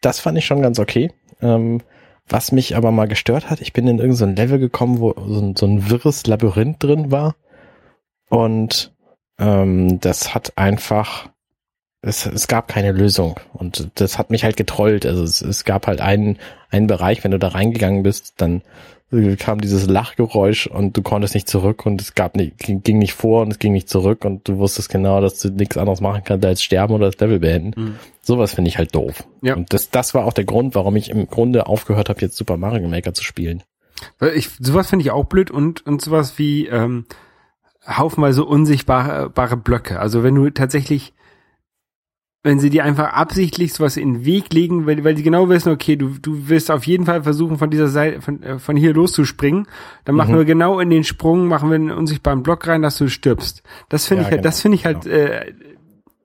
[0.00, 1.12] das fand ich schon ganz okay.
[1.42, 1.80] Ähm,
[2.30, 5.40] was mich aber mal gestört hat, ich bin in irgendein so Level gekommen, wo so
[5.40, 7.34] ein, so ein wirres Labyrinth drin war.
[8.28, 8.92] Und
[9.38, 11.28] ähm, das hat einfach,
[12.02, 13.40] es, es gab keine Lösung.
[13.52, 15.04] Und das hat mich halt getrollt.
[15.04, 16.38] Also es, es gab halt einen,
[16.70, 18.62] einen Bereich, wenn du da reingegangen bist, dann
[19.38, 23.42] kam dieses Lachgeräusch und du konntest nicht zurück und es gab nicht, ging, nicht vor
[23.42, 26.46] und es ging nicht zurück und du wusstest genau, dass du nichts anderes machen kannst
[26.46, 27.80] als sterben oder das Level beenden.
[27.80, 27.96] Mhm.
[28.22, 29.24] Sowas finde ich halt doof.
[29.42, 29.56] Ja.
[29.56, 32.56] Und das, das war auch der Grund, warum ich im Grunde aufgehört habe, jetzt Super
[32.56, 33.64] Mario Maker zu spielen.
[34.18, 37.06] Weil Ich, sowas finde ich auch blöd und, und sowas wie ähm,
[37.86, 39.98] haufenweise unsichtbare bare Blöcke.
[39.98, 41.14] Also wenn du tatsächlich,
[42.42, 45.70] wenn sie dir einfach absichtlich sowas in den Weg legen, weil, weil die genau wissen,
[45.72, 48.94] okay, du, du wirst auf jeden Fall versuchen, von dieser Seite, von, äh, von hier
[48.94, 49.66] loszuspringen,
[50.06, 50.38] dann machen Mhm.
[50.38, 53.62] wir genau in den Sprung, machen wir einen unsichtbaren Block rein, dass du stirbst.
[53.90, 55.52] Das finde Ja, ich halt, genau, das finde ich halt, äh,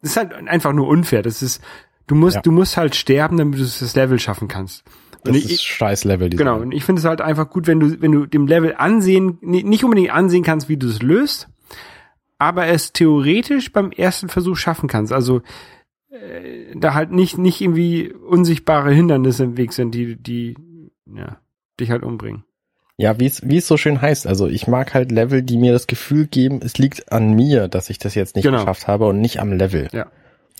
[0.01, 1.21] das ist halt einfach nur unfair.
[1.21, 1.61] Das ist,
[2.07, 2.41] du musst, Ja.
[2.41, 4.83] du musst halt sterben, damit du das Level schaffen kannst.
[5.25, 6.29] Das ich- ist scheiß Level.
[6.29, 9.37] Genau, und ich finde es halt einfach gut, wenn du, wenn du dem Level ansehen,
[9.41, 11.49] ni- nicht unbedingt ansehen kannst, wie du es löst,
[12.37, 15.11] aber es theoretisch beim ersten Versuch schaffen kannst.
[15.11, 15.41] Also
[16.75, 20.55] da halt nicht nicht irgendwie unsichtbare Hindernisse im Weg sind, die die
[21.05, 21.37] ja,
[21.79, 22.43] dich halt umbringen.
[22.97, 24.25] Ja, wie es wie es so schön heißt.
[24.25, 27.89] Also ich mag halt Level, die mir das Gefühl geben, es liegt an mir, dass
[27.89, 28.59] ich das jetzt nicht Genau.
[28.59, 29.89] geschafft habe und nicht am Level.
[29.91, 30.07] Ja.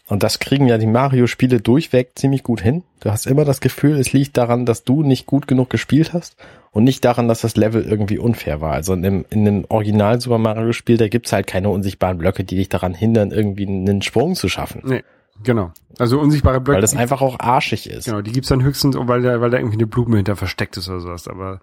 [0.07, 2.83] Und das kriegen ja die Mario-Spiele durchweg ziemlich gut hin.
[2.99, 6.35] Du hast immer das Gefühl, es liegt daran, dass du nicht gut genug gespielt hast
[6.69, 8.73] und nicht daran, dass das Level irgendwie unfair war.
[8.73, 12.43] Also in dem, in dem Original Super Mario Spiel, da gibt's halt keine unsichtbaren Blöcke,
[12.43, 14.83] die dich daran hindern, irgendwie einen Sprung zu schaffen.
[14.85, 15.03] Nee,
[15.43, 15.71] genau.
[15.97, 16.75] Also unsichtbare Blöcke.
[16.75, 18.05] Weil das einfach auch arschig ist.
[18.05, 20.89] genau, die gibt's dann höchstens, weil da, weil da irgendwie eine Blume hinter versteckt ist
[20.89, 21.27] oder sowas.
[21.27, 21.61] Aber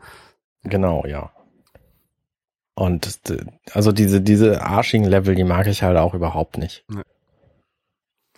[0.64, 1.30] Genau, ja.
[2.74, 3.20] Und
[3.74, 6.84] also diese, diese arschigen Level, die mag ich halt auch überhaupt nicht.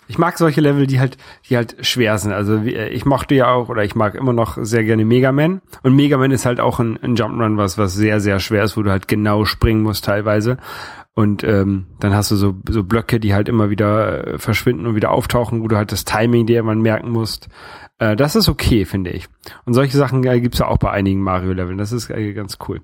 [0.08, 1.16] ich mag solche Level, die halt,
[1.48, 2.32] die halt schwer sind.
[2.32, 5.62] Also äh, ich mochte ja auch, oder ich mag immer noch sehr gerne Mega Man.
[5.82, 8.76] Und Mega Man ist halt auch ein, ein Jump'n'Run, was, was sehr, sehr schwer ist,
[8.76, 10.58] wo du halt genau springen musst teilweise.
[11.14, 14.96] Und ähm, dann hast du so, so Blöcke, die halt immer wieder äh, verschwinden und
[14.96, 17.48] wieder auftauchen, wo du halt das Timing dir man merken musst.
[17.98, 19.28] Äh, das ist okay, finde ich.
[19.64, 21.78] Und solche Sachen äh, gibt's ja auch bei einigen Mario-Leveln.
[21.78, 22.80] Das ist äh, ganz cool.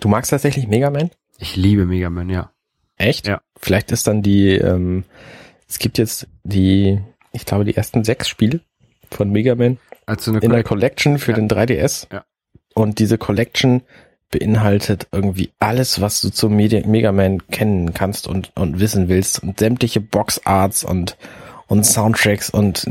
[0.00, 1.10] Du magst tatsächlich Mega Man?
[1.38, 2.50] Ich liebe Mega Man, ja.
[2.96, 3.26] Echt?
[3.26, 3.42] Ja.
[3.58, 5.04] Vielleicht ist dann die, ähm,
[5.68, 6.98] es gibt jetzt die,
[7.32, 8.60] ich glaube, die ersten sechs Spiele
[9.10, 9.76] von Mega Man
[10.06, 11.36] Also eine in der Collect- Collection für Ja.
[11.36, 12.06] den 3DS.
[12.10, 12.24] Ja.
[12.74, 13.82] Und diese Collection
[14.30, 19.42] beinhaltet irgendwie alles, was du zum Medi- Mega Man kennen kannst und, und wissen willst.
[19.42, 21.16] Und sämtliche Boxarts und,
[21.68, 22.86] und Soundtracks und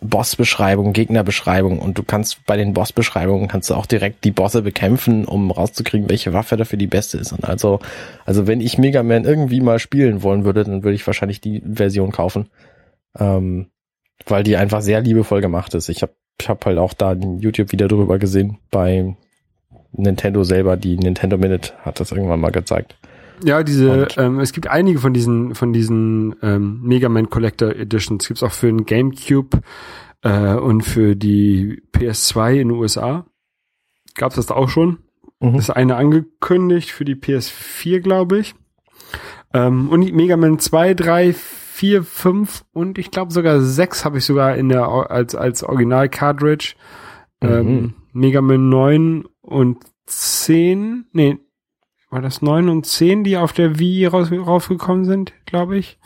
[0.00, 1.78] Bossbeschreibung, Gegnerbeschreibung.
[1.78, 6.10] Und du kannst bei den Bossbeschreibungen kannst du auch direkt die Bosse bekämpfen, um rauszukriegen,
[6.10, 7.32] welche Waffe dafür die beste ist.
[7.32, 7.80] Und also,
[8.26, 11.62] also wenn ich Mega Man irgendwie mal spielen wollen würde, dann würde ich wahrscheinlich die
[11.64, 12.50] Version kaufen.
[13.18, 13.70] Ähm,
[14.26, 15.88] weil die einfach sehr liebevoll gemacht ist.
[15.88, 19.16] Ich habe ich hab halt auch da ein YouTube-Video drüber gesehen bei
[19.96, 20.76] Nintendo selber.
[20.76, 22.96] Die Nintendo Minute hat das irgendwann mal gezeigt.
[23.44, 27.70] Ja, diese, Und- ähm, es gibt einige von diesen, von diesen ähm, Mega Man Collector
[27.74, 28.26] Editions.
[28.28, 29.60] Gibt's auch für den GameCube
[30.22, 33.26] äh, und für die PS2 in den USA.
[34.14, 34.98] Gab's das auch schon?
[35.40, 35.56] Mhm.
[35.56, 38.54] Ist eine angekündigt für die PS4, glaube ich.
[39.52, 44.18] Ähm, und die Mega Man 2, 3, 4, 5 und ich glaube sogar 6 habe
[44.18, 46.74] ich sogar in der als als Original Cartridge.
[47.40, 47.94] Ähm, Mhm.
[48.12, 51.38] Mega Man 9 und 10, nee,
[52.10, 55.98] war das 9 und 10, die auf der Wii raus, rausgekommen sind, glaube ich.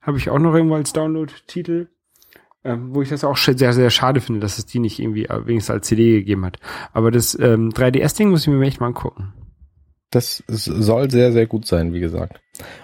[0.00, 1.88] Habe ich auch noch irgendwo als Download-Titel.
[2.62, 5.46] Ähm, wo ich das auch sehr, sehr schade finde, dass es die nicht irgendwie äh,
[5.46, 6.58] wenigstens als CD gegeben hat.
[6.92, 9.32] Aber das ähm, 3DS-Ding muss ich mir echt mal angucken.
[10.10, 12.40] Das soll sehr, sehr gut sein, wie gesagt.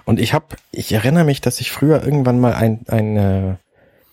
[0.07, 3.57] Und ich habe, ich erinnere mich, dass ich früher irgendwann mal ein, ein äh,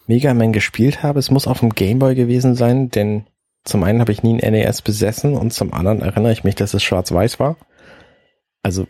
[0.08, 1.20] Mega Man gespielt habe.
[1.20, 3.26] Es muss auf dem Gameboy gewesen sein, denn
[3.64, 6.74] zum einen habe ich nie ein NES besessen und zum anderen erinnere ich mich, dass
[6.74, 7.56] es schwarz-weiß war.
[8.62, 8.88] Also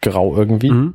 [0.00, 0.70] grau irgendwie.
[0.70, 0.94] Mhm.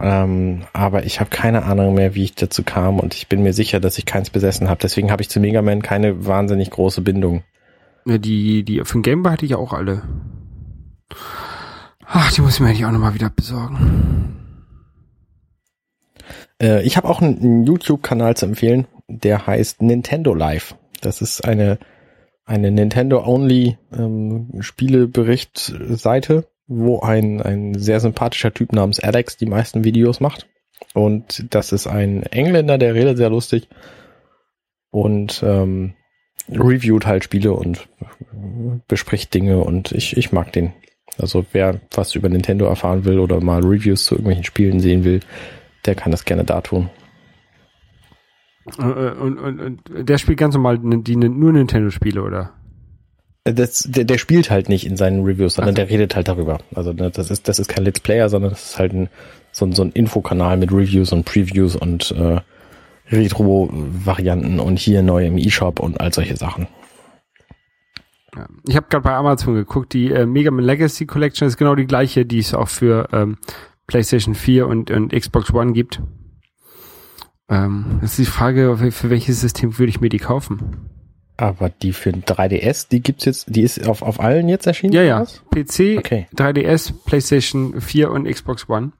[0.00, 3.52] Ähm, aber ich habe keine Ahnung mehr, wie ich dazu kam und ich bin mir
[3.52, 4.80] sicher, dass ich keins besessen habe.
[4.82, 7.44] Deswegen habe ich zu Mega Man keine wahnsinnig große Bindung.
[8.04, 10.02] Ja, die, die für den Gameboy hatte ich ja auch alle.
[12.06, 14.36] Ach, die muss ich mir eigentlich auch nochmal wieder besorgen.
[16.60, 20.74] Äh, ich habe auch einen, einen YouTube-Kanal zu empfehlen, der heißt Nintendo Live.
[21.00, 21.78] Das ist eine
[22.44, 30.20] eine Nintendo-only ähm, Spielebericht-Seite, wo ein ein sehr sympathischer Typ namens Alex die meisten Videos
[30.20, 30.46] macht.
[30.92, 33.68] Und das ist ein Engländer, der redet sehr lustig
[34.90, 35.94] und ähm,
[36.50, 37.88] reviewt halt Spiele und
[38.88, 40.72] bespricht Dinge und ich ich mag den.
[41.16, 45.20] Also wer was über Nintendo erfahren will oder mal Reviews zu irgendwelchen Spielen sehen will,
[45.86, 46.90] der kann das gerne da tun.
[48.78, 52.52] Äh, Und, und, und der spielt ganz normal die, nur Nintendo-Spiele, oder?
[53.44, 55.82] Das, der, der spielt halt nicht in seinen Reviews, sondern so.
[55.82, 56.60] der redet halt darüber.
[56.74, 59.10] Also ne, das ist das ist kein Let's Player, sondern das ist halt ein,
[59.52, 62.40] so, ein, so ein Infokanal mit Reviews und Previews und äh,
[63.12, 66.68] Retro-Varianten und hier neu im eShop und all solche Sachen.
[68.34, 68.48] Ja.
[68.66, 71.86] Ich habe gerade bei Amazon geguckt, die äh, Mega Man Legacy Collection ist genau die
[71.86, 73.36] gleiche, die es auch für ähm,
[73.86, 76.00] PlayStation 4 und, und Xbox One gibt.
[77.54, 80.90] Ähm, das ist die Frage, für welches System würde ich mir die kaufen?
[81.36, 84.92] Aber die für ein 3DS, die gibt's jetzt, die ist auf, auf allen jetzt erschienen?
[84.92, 85.20] Ja, ja.
[85.20, 85.42] was?
[85.50, 86.26] PC, Okay.
[86.34, 88.92] 3DS, PlayStation 4 und Xbox One.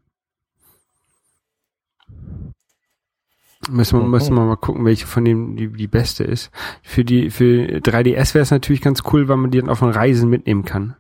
[3.70, 4.10] Müssen wir, Mhm.
[4.10, 6.50] müssen wir mal gucken, welche von denen die, die beste ist.
[6.82, 9.88] Für die, für 3DS wäre es natürlich ganz cool, weil man die dann auf den
[9.88, 10.96] Reisen mitnehmen kann.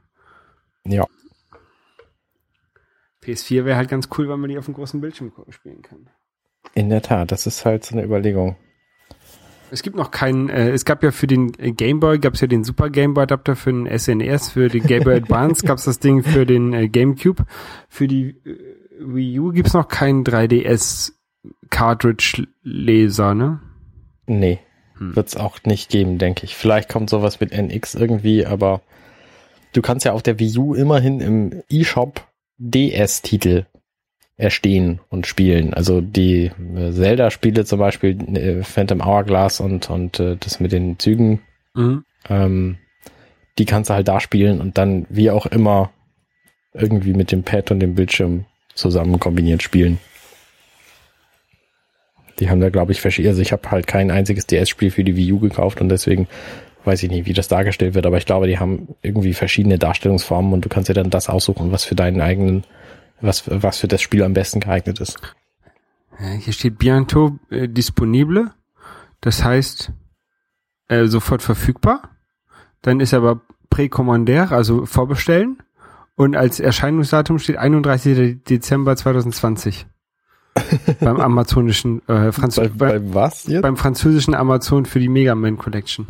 [0.86, 1.04] Ja.
[3.22, 6.08] PS4 wäre halt ganz cool, weil man die auf dem großen Bildschirm spielen kann.
[6.74, 8.56] In der Tat, das ist halt so eine Überlegung.
[9.70, 12.40] Es gibt noch keinen, äh, es gab ja für den äh, Game Boy, gab es
[12.40, 15.78] ja den Super Game Boy Adapter für den SNES, für den Game Boy Advance gab
[15.78, 17.44] es das Ding für den äh, GameCube.
[17.88, 18.36] Für die
[19.00, 21.12] Wii U gibt's noch keinen 3DS
[21.70, 23.60] Cartridge Leser, ne?
[24.26, 24.60] Nee,
[24.98, 25.16] Hm.
[25.16, 26.54] wird's auch nicht geben, denke ich.
[26.54, 28.80] Vielleicht kommt sowas mit NX irgendwie, aber
[29.72, 32.26] du kannst ja auf der Wii U immerhin im eShop
[32.58, 33.66] DS-Titel
[34.36, 35.74] erstehen und spielen.
[35.74, 40.98] Also die äh, Zelda-Spiele zum Beispiel, äh, Phantom Hourglass und, und äh, das mit den
[40.98, 41.40] Zügen,
[41.76, 42.04] Mhm.
[42.28, 42.76] ähm,
[43.58, 45.90] die kannst du halt da spielen und dann wie auch immer
[46.72, 49.98] irgendwie mit dem Pad und dem Bildschirm zusammen kombiniert spielen.
[52.40, 53.30] Die haben da, glaube ich, verschiedene.
[53.30, 56.26] Also ich habe halt kein einziges DS-Spiel für die Wii U gekauft und deswegen
[56.84, 60.52] weiß ich nicht, wie das dargestellt wird, aber ich glaube, die haben irgendwie verschiedene Darstellungsformen
[60.52, 62.64] und du kannst dir dann das aussuchen, was für deinen eigenen,
[63.20, 65.18] was, was für das Spiel am besten geeignet ist.
[66.20, 68.52] Ja, hier steht bientôt äh, disponible.
[69.20, 69.92] Das heißt,
[70.88, 72.10] äh, sofort verfügbar.
[72.82, 75.62] Dann ist aber präkommandär, also vorbestellen.
[76.16, 78.44] Und als Erscheinungsdatum steht 31.
[78.44, 79.86] Dezember 2020.
[81.00, 83.62] beim amazonischen, äh, Franz Bei, bei, bei was jetzt?
[83.62, 86.06] beim französischen Amazon für die Mega Man Collection.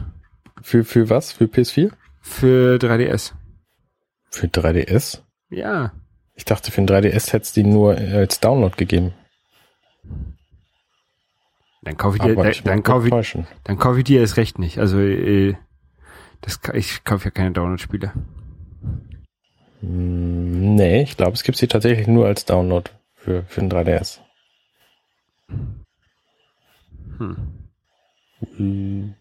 [0.60, 1.32] Für, für was?
[1.32, 1.90] Für PS4?
[2.20, 3.32] Für 3DS.
[4.30, 5.20] Für 3DS?
[5.48, 5.92] Ja.
[6.34, 9.14] Ich dachte, für ein 3DS hätte es die nur äh, als Download gegeben.
[11.82, 14.58] Dann kaufe ich dir, dann, ich dann kaufe ich, dann kaufe ich dir erst recht
[14.58, 14.78] nicht.
[14.78, 15.54] Also, äh,
[16.40, 18.12] das, ich kaufe ja keine Download-Spiele.
[19.80, 24.18] Hm, Nee, ich glaube, es gibt sie tatsächlich nur als Download für, für ein 3DS.
[27.18, 27.36] Hm.
[28.56, 29.14] Hm,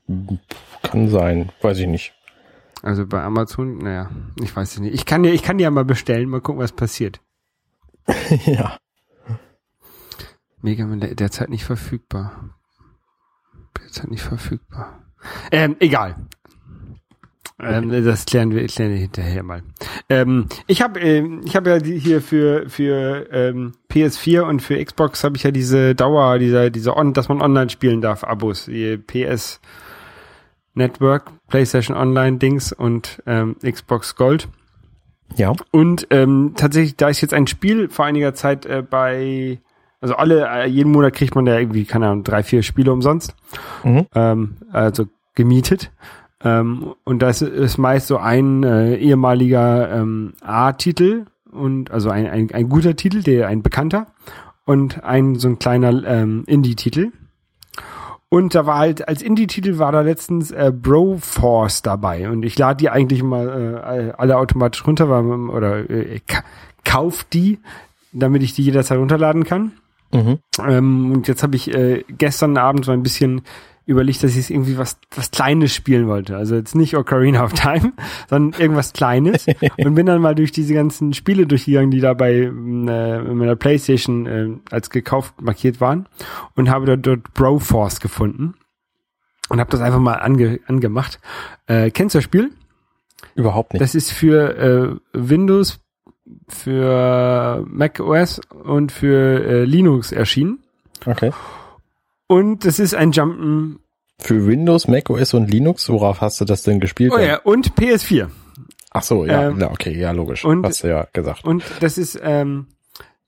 [0.82, 2.14] Kann sein, weiß ich nicht.
[2.84, 4.94] Also bei Amazon, naja, ich weiß es nicht.
[4.94, 7.22] Ich kann ich kann dir ja mal bestellen, mal gucken, was passiert.
[8.46, 8.78] ja.
[10.62, 12.58] Mega Man derzeit nicht verfügbar.
[13.80, 15.02] Derzeit nicht verfügbar.
[15.50, 16.28] Ähm, egal.
[17.58, 19.64] Ähm, das klären wir, klären wir hinterher mal.
[20.10, 24.84] Ähm, ich habe ähm, ich habe ja die hier für für ähm, PS4 und für
[24.84, 28.66] Xbox habe ich ja diese Dauer, dieser diese on, dass man online spielen darf, Abos,
[28.66, 29.62] die PS
[30.74, 34.48] Network, PlayStation Online Dings und ähm, Xbox Gold.
[35.36, 35.54] Ja.
[35.72, 39.60] Und ähm, tatsächlich, da ist jetzt ein Spiel vor einiger Zeit äh, bei,
[40.02, 43.36] also alle, äh, jeden Monat kriegt man da irgendwie, keine Ahnung, drei, vier Spiele umsonst,
[43.84, 44.06] Mhm.
[44.14, 45.06] ähm, also
[45.36, 45.92] gemietet.
[46.44, 52.52] Ähm, und das ist meist so ein äh, ehemaliger ähm, A-Titel und also ein, ein,
[52.52, 54.08] ein guter Titel, der ein bekannter
[54.66, 57.12] und ein so ein kleiner ähm, Indie-Titel.
[58.34, 62.28] Und da war halt, als Indie-Titel war da letztens äh, Broforce dabei.
[62.32, 66.44] Und ich lade die eigentlich mal äh, alle automatisch runter, weil, oder äh, ka
[66.84, 67.60] kauf die,
[68.12, 69.74] damit ich die jederzeit runterladen kann.
[70.12, 70.40] Mhm.
[70.68, 73.44] Ähm, und jetzt habe ich äh, gestern Abend so ein bisschen
[73.86, 76.38] überlegt, dass ich irgendwie was was Kleines spielen wollte.
[76.38, 77.94] Also jetzt nicht Ocarina of Time,
[78.30, 79.46] sondern irgendwas Kleines.
[79.78, 83.38] und bin dann mal durch diese ganzen Spiele durchgegangen, die da bei ähm, äh, in
[83.38, 86.08] meiner Playstation äh, als gekauft markiert waren
[86.56, 88.56] und habe dort, dort Broforce gefunden
[89.50, 91.20] und habe das einfach mal ange, angemacht.
[91.68, 92.52] Äh, kennst du das Spiel?
[93.36, 93.82] Überhaupt nicht.
[93.82, 95.80] Das ist für äh, Windows,
[96.48, 100.60] für Mac OS und für äh, Linux erschienen.
[101.06, 101.32] Okay.
[102.28, 103.80] Und das ist ein Jumpen.
[104.20, 107.12] Für Windows, Mac OS und Linux, worauf hast du das denn gespielt?
[107.16, 108.30] Oh ja, und PS4.
[108.92, 110.46] Ach so, ja, Ähm, okay, ja, logisch.
[110.46, 111.46] und- hast du ja gesagt.
[111.46, 112.68] Und das ist ähm,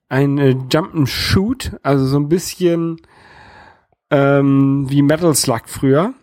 [0.09, 3.01] ein äh, Jump'n'Shoot, also so ein bisschen
[4.11, 6.13] ähm, wie Metal Slug früher.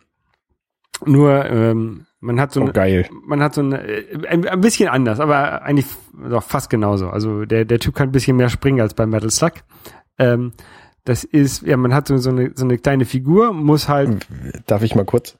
[1.04, 3.08] Nur ähm, man hat so Oh, eine, geil.
[3.26, 5.86] man hat so eine, äh, ein, ein bisschen anders, aber eigentlich
[6.30, 7.08] doch fast genauso.
[7.10, 9.54] Also der, der Typ kann ein bisschen mehr springen als bei Metal Slug.
[10.18, 10.52] Ähm,
[11.04, 14.26] das ist, ja, man hat so, so, eine, so eine kleine Figur, muss halt,
[14.66, 15.36] Darf ich mal kurz?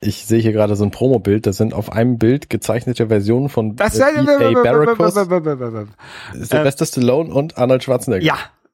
[0.00, 1.46] Ich sehe hier gerade so ein Promo-Bild.
[1.46, 4.02] Das sind auf einem Bild gezeichnete Versionen von das äh,
[4.52, 4.62] B.A.
[4.62, 5.14] Barracus,
[6.34, 8.22] Ja, Sylvester Stallone und Arnold Schwarzenegger.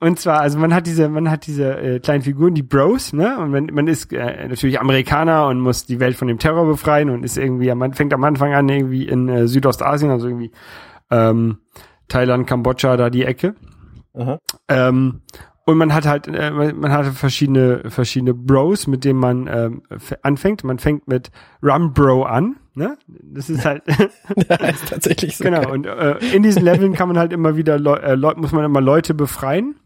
[0.01, 3.39] und zwar, also man hat diese, man hat diese äh, kleinen Figuren, die Bros, ne?
[3.39, 7.11] Und man, man ist äh, natürlich Amerikaner und muss die Welt von dem Terror befreien
[7.11, 10.51] und ist irgendwie, man fängt am Anfang an irgendwie in äh, Südostasien, also irgendwie
[11.11, 11.59] ähm,
[12.09, 13.55] Thailand, Kambodscha, da die Ecke.
[14.69, 15.21] Ähm,
[15.67, 19.83] und man hat halt, äh, man hat verschiedene, verschiedene Bros, mit denen man ähm,
[20.23, 20.65] anfängt.
[20.65, 21.31] Man fängt mit
[21.63, 22.97] Rum Bro an, ne?
[23.07, 23.83] Das ist halt,
[24.49, 25.45] das ist tatsächlich so.
[25.45, 25.63] genau.
[25.63, 25.71] geil.
[25.71, 28.65] Und äh, in diesen Leveln kann man halt immer wieder, Leu äh, Leu muss man
[28.65, 29.77] immer Leute befreien.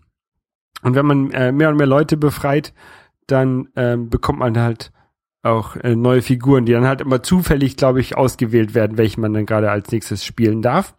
[0.82, 2.72] Und wenn man äh, mehr und mehr Leute befreit,
[3.26, 4.92] dann ähm, bekommt man halt
[5.42, 9.32] auch äh, neue Figuren, die dann halt immer zufällig, glaube ich, ausgewählt werden, welche man
[9.34, 10.94] dann gerade als nächstes spielen darf.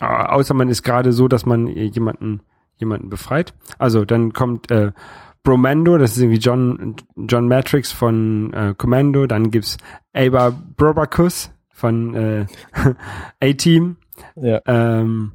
[0.00, 2.40] Äh, außer man ist gerade so, dass man äh, jemanden
[2.76, 3.54] jemanden befreit.
[3.78, 4.92] Also dann kommt äh,
[5.42, 9.26] Bromando, das ist irgendwie John John Matrix von äh, Commando.
[9.26, 9.76] Dann gibt's
[10.12, 12.46] Ava Brobacus von äh,
[13.40, 13.96] A-Team.
[14.34, 14.60] Ja.
[14.66, 15.32] Ähm,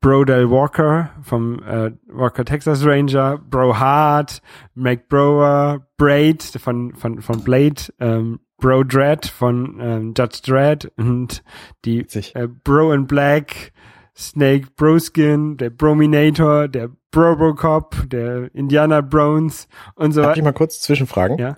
[0.00, 4.40] Bro Del Walker vom äh, Walker Texas Ranger, Bro Hart,
[4.74, 11.42] Mac Brower, Braid von, von, von Blade, ähm, Bro Dread von ähm, Judge Dread und
[11.84, 13.72] die äh, Bro in Black,
[14.18, 20.38] Snake Broskin, der Brominator, der Brobocop, der Indiana Browns und so Darf weiter.
[20.38, 21.38] ich mal kurz zwischenfragen?
[21.38, 21.56] Ja?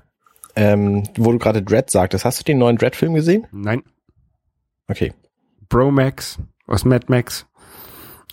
[0.56, 3.46] Ähm, wo du gerade Dread sagtest, hast du den neuen Dread-Film gesehen?
[3.50, 3.82] Nein.
[4.88, 5.14] Okay.
[5.68, 7.46] Bromax aus Mad Max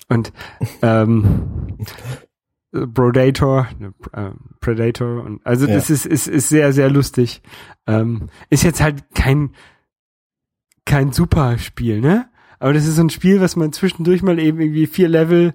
[0.09, 0.33] und
[0.81, 1.77] ähm,
[2.71, 5.75] Brodator, ne, äh, Predator und also Ja.
[5.75, 7.41] das ist, ist ist sehr sehr lustig.
[7.87, 9.51] Ähm, ist jetzt halt kein
[10.85, 12.29] kein super Spiel, ne?
[12.59, 15.53] Aber das ist so ein Spiel, was man zwischendurch mal eben irgendwie vier Level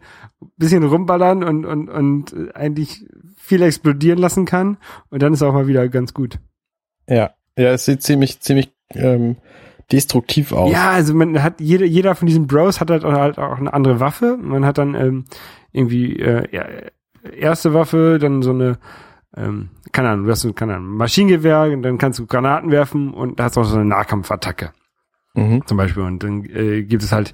[0.56, 4.78] bisschen rumballern und und und eigentlich viel explodieren lassen kann
[5.10, 6.38] und dann ist auch mal wieder ganz gut.
[7.08, 7.30] Ja.
[7.58, 9.36] Ja, es sieht ziemlich, ziemlich ähm,
[9.90, 10.72] destruktiv aus.
[10.72, 13.72] Ja, also man hat jeder, jeder von diesen Bros hat halt auch, halt auch eine
[13.72, 14.38] andere Waffe.
[14.40, 15.24] Man hat dann ähm,
[15.72, 16.64] irgendwie äh, ja,
[17.36, 18.78] erste Waffe, dann so eine,
[19.36, 23.12] ähm, keine Ahnung, du hast so, keine Ahnung, Maschinengewehr, und dann kannst du Granaten werfen
[23.12, 24.72] und da hast du auch so eine Nahkampfattacke
[25.34, 25.66] Mhm.
[25.66, 26.02] zum Beispiel.
[26.02, 27.32] Und dann äh, gibt es halt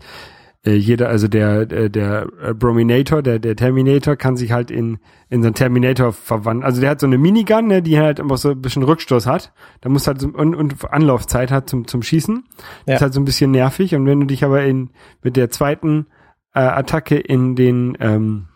[0.64, 4.98] äh, jeder, also der äh, der äh, Brominator, der der Terminator kann sich halt in
[5.28, 6.64] in so einen Terminator verwandeln.
[6.64, 9.52] Also der hat so eine Minigun, ne, die halt einfach so ein bisschen Rückstoß hat.
[9.80, 12.44] Da muss halt so, und, und Anlaufzeit hat zum zum Schießen.
[12.86, 12.96] Ja.
[12.96, 13.94] Ist halt so ein bisschen nervig.
[13.94, 14.90] Und wenn du dich aber in
[15.22, 16.06] mit der zweiten
[16.54, 18.46] äh, Attacke in den ähm,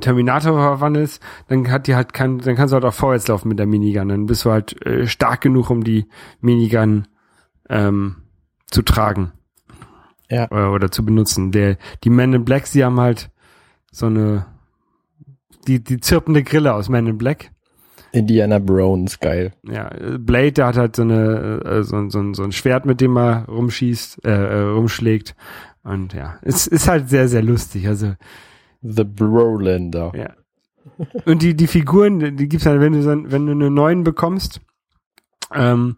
[0.00, 3.58] Terminator verwandelst, dann hat die halt kein, dann kannst du halt auch vorwärts laufen mit
[3.58, 4.08] der Minigun.
[4.08, 6.06] Dann bist du halt äh, stark genug, um die
[6.40, 7.06] Minigun
[7.68, 8.16] ähm,
[8.74, 9.32] zu tragen
[10.30, 10.50] Ja.
[10.50, 11.52] oder, oder zu benutzen.
[11.52, 13.30] Der, die Men in Blacks, die haben halt
[13.92, 14.46] so eine,
[15.68, 17.50] die, die zirpende Grille aus Men in Black.
[18.12, 19.52] Indiana Browns, geil.
[19.62, 23.00] Ja, äh, Blade, der hat halt so eine, äh, so, so, so ein Schwert, mit
[23.00, 25.34] dem er rumschießt, äh, äh, rumschlägt.
[25.82, 27.88] Und ja, es ist halt sehr, sehr lustig.
[27.88, 28.14] Also,
[28.82, 30.12] The Brolander.
[30.16, 30.30] ja.
[31.24, 34.60] Und die, die Figuren, die gibt's halt, wenn du, so, wenn du eine neuen bekommst,
[35.52, 35.96] ähm,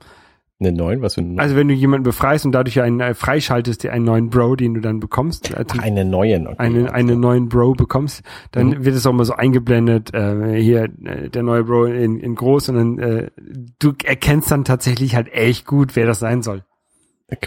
[0.59, 3.83] Eine 9, was für eine also wenn du jemanden befreist und dadurch einen äh, freischaltest,
[3.83, 6.47] dir einen neuen Bro, den du dann bekommst, äh, Ach, eine neuen.
[6.47, 8.85] Okay, einen, einen neuen Bro bekommst, dann Mhm.
[8.87, 12.71] wird es auch mal so eingeblendet, äh, hier äh, der neue Bro in, in groß
[12.71, 13.31] und dann äh,
[13.79, 16.65] du erkennst dann tatsächlich halt echt gut, wer das sein soll.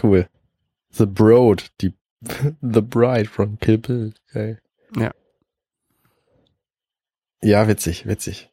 [0.02, 0.28] Cool.
[0.90, 1.94] The Broad, die
[2.60, 4.12] The Bride from Kill Bill.
[4.32, 4.60] Geil.
[4.96, 5.10] Ja.
[7.42, 8.49] Ja, witzig, witzig.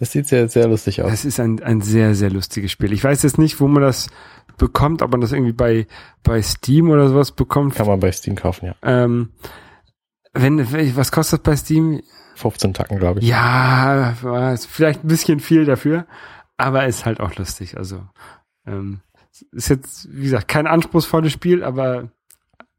[0.00, 1.10] Das sieht sehr, sehr lustig aus.
[1.10, 2.92] Das ist ein, ein sehr, sehr lustiges Spiel.
[2.92, 4.08] Ich weiß jetzt nicht, wo man das
[4.56, 5.86] bekommt, ob man das irgendwie bei,
[6.22, 7.74] bei Steam oder sowas bekommt.
[7.76, 8.74] Kann man bei Steam kaufen, ja.
[8.82, 9.28] Ähm,
[10.32, 10.58] wenn,
[10.96, 12.02] was kostet das bei Steam?
[12.36, 13.26] 15 Tacken, glaube ich.
[13.28, 14.14] Ja,
[14.56, 16.06] vielleicht ein bisschen viel dafür,
[16.56, 17.76] aber ist halt auch lustig.
[17.76, 18.02] Also
[18.66, 19.00] ähm,
[19.52, 22.10] ist jetzt, wie gesagt, kein anspruchsvolles Spiel, aber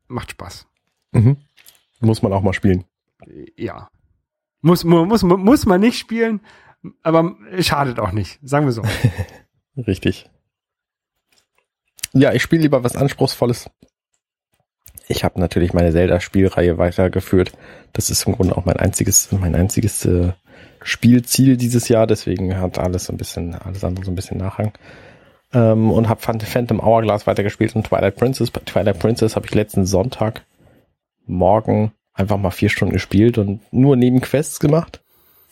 [0.07, 0.65] macht Spaß.
[1.11, 1.37] Mhm.
[1.99, 2.85] Muss man auch mal spielen.
[3.55, 3.89] Ja.
[4.61, 6.41] Muss, mu- muss, mu- muss man nicht spielen,
[7.03, 8.83] aber schadet auch nicht, sagen wir so.
[9.77, 10.29] Richtig.
[12.13, 13.69] Ja, ich spiele lieber was Anspruchsvolles.
[15.07, 17.51] Ich habe natürlich meine Zelda-Spielreihe weitergeführt.
[17.93, 20.33] Das ist im Grunde auch mein einziges, mein einziges äh,
[20.83, 22.07] Spielziel dieses Jahr.
[22.07, 24.73] Deswegen hat alles so ein bisschen, alles andere so ein bisschen Nachhang.
[25.53, 28.51] Ähm, und habe Phantom Hourglass weitergespielt und Twilight Princess.
[28.51, 30.45] Bei Twilight Princess habe ich letzten Sonntag
[31.25, 35.01] morgen einfach mal vier Stunden gespielt und nur Nebenquests gemacht,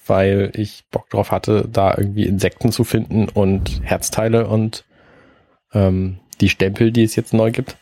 [0.09, 4.85] weil ich Bock drauf hatte, da irgendwie Insekten zu finden und Herzteile und
[5.73, 7.77] ähm, die Stempel, die es jetzt neu gibt.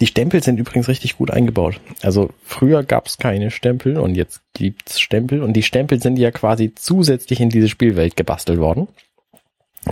[0.00, 1.78] Die Stempel sind übrigens richtig gut eingebaut.
[2.02, 6.30] Also früher gab es keine Stempel und jetzt gibt's Stempel und die Stempel sind ja
[6.30, 8.88] quasi zusätzlich in diese Spielwelt gebastelt worden.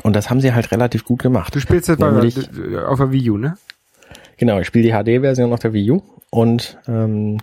[0.02, 1.54] Und das haben sie halt relativ gut gemacht.
[1.54, 2.36] Du spielst jetzt bei, Nämlich-
[2.86, 3.58] auf der Wii U, ne?
[4.38, 7.38] Genau, ich spiele die HD-Version auf der Wii U und ähm,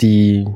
[0.00, 0.46] die,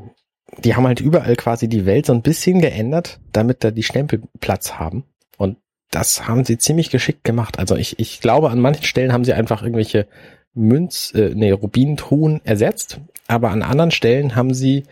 [0.59, 4.23] die haben halt überall quasi die Welt so ein bisschen geändert, damit da die Stempel
[4.41, 5.05] Platz haben.
[5.37, 5.57] Und
[5.91, 7.59] das haben sie ziemlich geschickt gemacht.
[7.59, 10.07] Also ich, ich glaube, an manchen Stellen haben sie einfach irgendwelche
[10.55, 14.85] Münz, äh, nee, Rubintruhen ersetzt, aber an anderen Stellen haben sie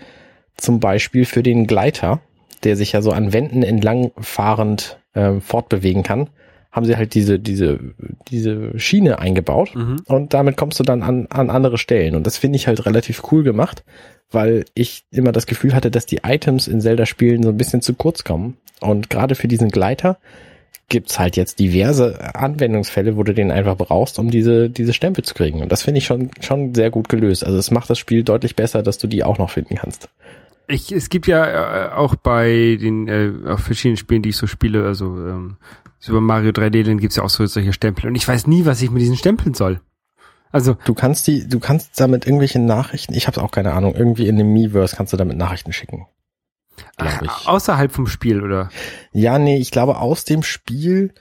[0.57, 2.21] zum Beispiel für den Gleiter,
[2.65, 6.31] der sich ja so an Wänden entlang fahrend ähm, fortbewegen kann,
[6.73, 7.79] haben sie halt diese, diese,
[8.29, 10.03] diese Schiene eingebaut Mhm.
[10.07, 12.17] und damit kommst du dann an, an andere Stellen.
[12.17, 13.85] Und das finde ich halt relativ cool gemacht,
[14.31, 17.93] weil ich immer das Gefühl hatte, dass die Items in Zelda-Spielen so ein bisschen zu
[17.95, 18.57] kurz kommen.
[18.81, 20.19] Und gerade für diesen Gleiter
[20.89, 25.35] gibt's halt jetzt diverse Anwendungsfälle, wo du den einfach brauchst, um diese, diese Stempel zu
[25.35, 25.61] kriegen.
[25.63, 27.45] Und das finde ich schon, schon sehr gut gelöst.
[27.45, 30.09] Also es macht das Spiel deutlich besser, dass du die auch noch finden kannst.
[30.69, 34.47] Ich, es gibt ja äh, auch bei den äh, auf verschiedenen Spielen, die ich so
[34.47, 35.57] spiele, also ähm,
[36.03, 38.09] Super Mario 3D Land gibt's ja auch so solche Stempel.
[38.09, 39.81] Und ich weiß nie, was ich mit diesen Stempeln soll.
[40.51, 44.27] Also Du kannst die, du kannst damit irgendwelche Nachrichten, ich habe auch keine Ahnung, irgendwie
[44.27, 46.07] in dem Miiverse kannst du damit Nachrichten schicken.
[46.97, 48.69] ach, außerhalb vom Spiel, oder?
[49.13, 51.15] Ja, nee, ich glaube aus dem Spiel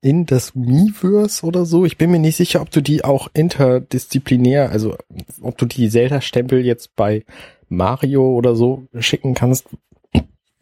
[0.00, 1.84] in das Miiverse oder so.
[1.84, 4.96] Ich bin mir nicht sicher, ob du die auch interdisziplinär, also
[5.40, 7.24] ob du die Zelda-Stempel jetzt bei
[7.68, 9.68] Mario oder so schicken kannst.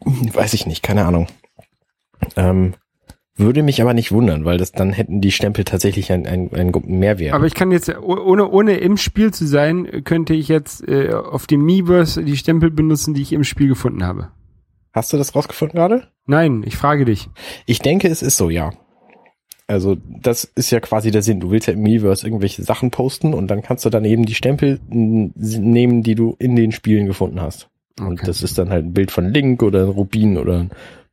[0.04, 1.26] Weiß ich nicht, keine Ahnung.
[2.36, 2.74] Ähm,
[3.36, 6.72] würde mich aber nicht wundern, weil das dann hätten die Stempel tatsächlich einen ein, ein
[6.86, 7.32] Mehrwert.
[7.34, 11.12] Aber ich kann jetzt, oh- ohne, ohne im Spiel zu sein, könnte ich jetzt äh,
[11.12, 14.28] auf dem Miiverse die Stempel benutzen, die ich im Spiel gefunden habe.
[14.92, 16.08] Hast du das rausgefunden gerade?
[16.26, 17.28] Nein, ich frage dich.
[17.66, 18.72] Ich denke, es ist so, ja.
[19.68, 21.38] Also das ist ja quasi der Sinn.
[21.38, 24.34] Du willst ja im Miiverse irgendwelche Sachen posten und dann kannst du dann eben die
[24.34, 27.68] Stempel nehmen, die du in den Spielen gefunden hast.
[28.00, 28.26] Und Okay.
[28.26, 30.70] das ist dann halt ein Bild von Link oder ein Rubin oder ein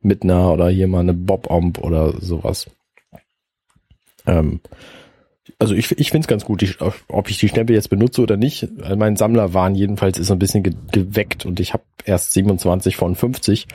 [0.07, 2.67] Midna oder hier mal eine Bob-Omb oder sowas.
[4.25, 4.59] Ähm,
[5.59, 8.37] also ich, ich finde es ganz gut, ich, ob ich die Stempel jetzt benutze oder
[8.37, 8.67] nicht.
[8.95, 13.67] Mein Sammlerwahn jedenfalls ist ein bisschen ge geweckt und ich habe erst 27 von 50.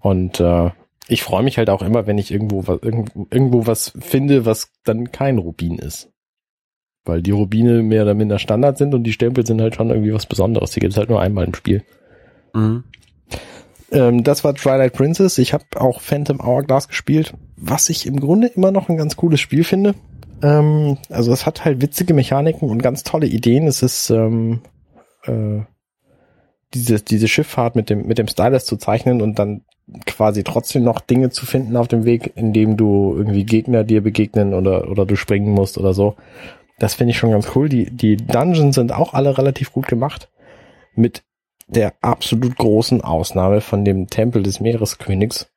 [0.00, 0.70] Und äh,
[1.08, 4.70] ich freue mich halt auch immer, wenn ich irgendwo was, irgendwo, irgendwo was finde, was
[4.84, 6.10] dann kein Rubin ist.
[7.04, 10.12] Weil die Rubine mehr oder minder Standard sind und die Stempel sind halt schon irgendwie
[10.12, 10.72] was Besonderes.
[10.72, 11.82] Die gibt es halt nur einmal im Spiel.
[12.54, 12.84] Mhm.
[13.92, 15.38] Ähm, das war Twilight Princess.
[15.38, 19.40] Ich habe auch Phantom Hourglass gespielt, was ich im Grunde immer noch ein ganz cooles
[19.40, 19.94] Spiel finde.
[20.42, 23.66] Ähm, also es hat halt witzige Mechaniken und ganz tolle Ideen.
[23.66, 24.62] Es ist ähm,
[25.24, 25.60] äh,
[26.74, 29.62] diese, diese Schifffahrt mit dem, mit dem Stylus zu zeichnen und dann
[30.06, 34.54] quasi trotzdem noch Dinge zu finden auf dem Weg, indem du irgendwie Gegner dir begegnen
[34.54, 36.14] oder, oder du springen musst oder so.
[36.78, 37.68] Das finde ich schon ganz cool.
[37.68, 40.30] Die, die Dungeons sind auch alle relativ gut gemacht.
[40.94, 41.22] Mit
[41.70, 45.48] der absolut großen Ausnahme von dem Tempel des Meereskönigs.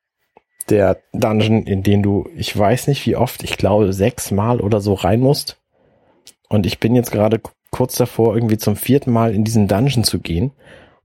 [0.70, 4.94] Der Dungeon, in den du, ich weiß nicht wie oft, ich glaube sechsmal oder so
[4.94, 5.60] rein musst.
[6.48, 7.40] Und ich bin jetzt gerade
[7.70, 10.52] kurz davor, irgendwie zum vierten Mal in diesen Dungeon zu gehen.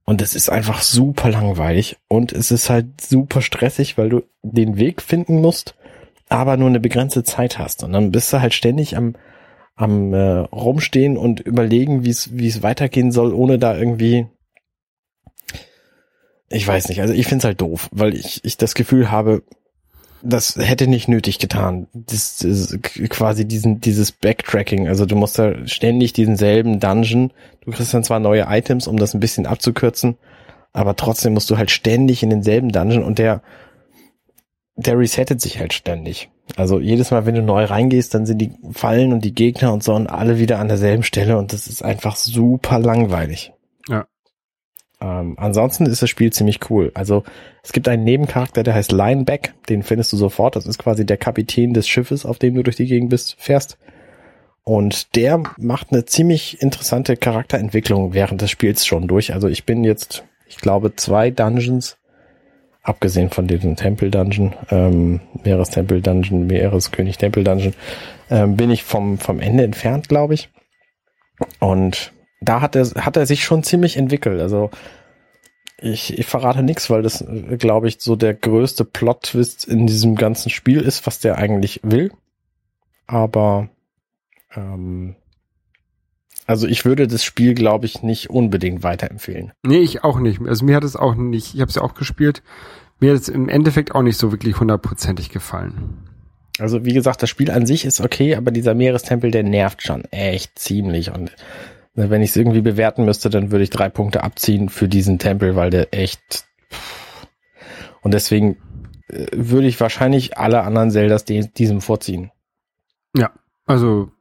[0.05, 1.97] Und es ist einfach super langweilig.
[2.07, 5.75] Und es ist halt super stressig, weil du den Weg finden musst,
[6.29, 7.83] aber nur eine begrenzte Zeit hast.
[7.83, 9.15] Und dann bist du halt ständig am,
[9.75, 14.27] am äh, rumstehen und überlegen, wie es wie es weitergehen soll, ohne da irgendwie
[16.49, 19.43] ich weiß nicht, also ich find's halt doof, weil ich, ich das Gefühl habe,
[20.21, 21.87] das hätte nicht nötig getan.
[21.93, 22.77] Das, das
[23.09, 24.87] quasi diesen, dieses Backtracking.
[24.87, 27.31] Also du musst da ständig diesen selben Dungeon.
[27.63, 30.17] Du kriegst dann zwar neue Items, um das ein bisschen abzukürzen,
[30.73, 33.41] aber trotzdem musst du halt ständig in denselben Dungeon und der,
[34.75, 36.29] der resettet sich halt ständig.
[36.55, 39.83] Also jedes Mal, wenn du neu reingehst, dann sind die Fallen und die Gegner und
[39.83, 43.53] so und alle wieder an derselben Stelle und das ist einfach super langweilig.
[45.01, 46.91] Ähm, ansonsten ist das Spiel ziemlich cool.
[46.93, 47.23] Also
[47.63, 50.55] es gibt einen Nebencharakter, der heißt Lineback, den findest du sofort.
[50.55, 53.77] Das ist quasi der Kapitän des Schiffes, auf dem du durch die Gegend bist, fährst.
[54.63, 59.33] Und der macht eine ziemlich interessante Charakterentwicklung während des Spiels schon durch.
[59.33, 61.97] Also ich bin jetzt, ich glaube, zwei Dungeons,
[62.83, 67.73] abgesehen von diesem Tempel-Dungeon, ähm, Meerestempel-Dungeon, Meereskönig-Tempel-Dungeon,
[68.29, 70.49] ähm, bin ich vom, vom Ende entfernt, glaube ich.
[71.59, 74.39] Und da hat er, hat er sich schon ziemlich entwickelt.
[74.39, 74.69] Also
[75.77, 77.23] ich, ich verrate nichts, weil das,
[77.57, 82.11] glaube ich, so der größte Plot-Twist in diesem ganzen Spiel ist, was der eigentlich will.
[83.07, 83.69] Aber
[84.55, 85.15] ähm,
[86.45, 89.53] also ich würde das Spiel, glaube ich, nicht unbedingt weiterempfehlen.
[89.63, 90.41] Nee, ich auch nicht.
[90.41, 92.41] Also mir hat es auch nicht, ich habe es ja auch gespielt.
[92.99, 96.09] Mir hat es im Endeffekt auch nicht so wirklich hundertprozentig gefallen.
[96.57, 100.03] Also wie gesagt, das Spiel an sich ist okay, aber dieser Meerestempel, der nervt schon
[100.05, 101.11] echt ziemlich.
[101.11, 101.31] Und
[101.93, 105.55] wenn ich es irgendwie bewerten müsste, dann würde ich drei Punkte abziehen für diesen Tempel,
[105.55, 106.45] weil der echt.
[108.01, 108.57] Und deswegen
[109.09, 112.31] äh, würde ich wahrscheinlich alle anderen Zeldas die- diesem vorziehen.
[113.15, 113.31] Ja,
[113.65, 114.11] also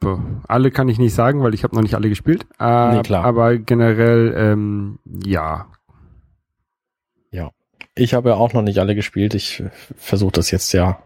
[0.48, 2.46] alle kann ich nicht sagen, weil ich habe noch nicht alle gespielt.
[2.58, 3.24] Äh, Nee, klar.
[3.24, 5.66] Aber generell, ähm, ja.
[8.00, 9.34] Ich habe ja auch noch nicht alle gespielt.
[9.34, 11.02] Ich äh, versuche das jetzt ja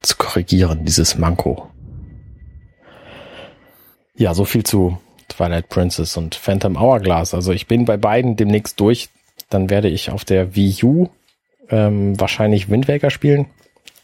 [0.00, 1.70] zu korrigieren, dieses Manko.
[4.16, 4.98] Ja, so viel zu
[5.28, 7.34] Twilight Princess und Phantom Hourglass.
[7.34, 9.08] Also ich bin bei beiden demnächst durch.
[9.50, 11.08] Dann werde ich auf der Wii U
[11.70, 13.46] ähm, wahrscheinlich Wind Waker spielen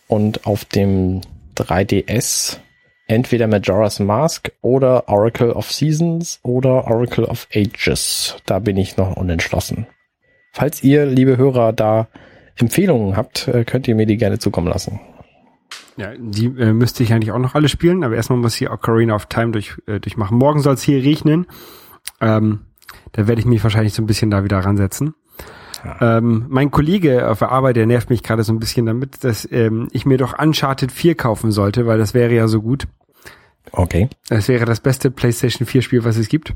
[0.08, 1.20] und auf dem
[1.56, 2.58] 3DS
[3.06, 8.36] entweder Majora's Mask oder Oracle of Seasons oder Oracle of Ages.
[8.46, 9.86] Da bin ich noch unentschlossen.
[10.52, 12.08] Falls ihr, liebe Hörer, da
[12.56, 15.00] Empfehlungen habt, äh, könnt ihr mir die gerne zukommen lassen.
[15.96, 19.14] Ja, die äh, müsste ich eigentlich auch noch alle spielen, aber erstmal muss ich Ocarina
[19.14, 20.38] of Time durch, äh, durchmachen.
[20.38, 21.46] Morgen soll es hier regnen.
[22.20, 22.60] Ähm,
[23.12, 25.14] da werde ich mich wahrscheinlich so ein bisschen da wieder ransetzen.
[26.00, 29.46] Ähm, mein Kollege auf der Arbeit, der nervt mich gerade so ein bisschen damit, dass
[29.52, 32.86] ähm, ich mir doch Uncharted 4 kaufen sollte, weil das wäre ja so gut.
[33.70, 34.08] Okay.
[34.30, 36.54] Es wäre das beste PlayStation 4 Spiel, was es gibt.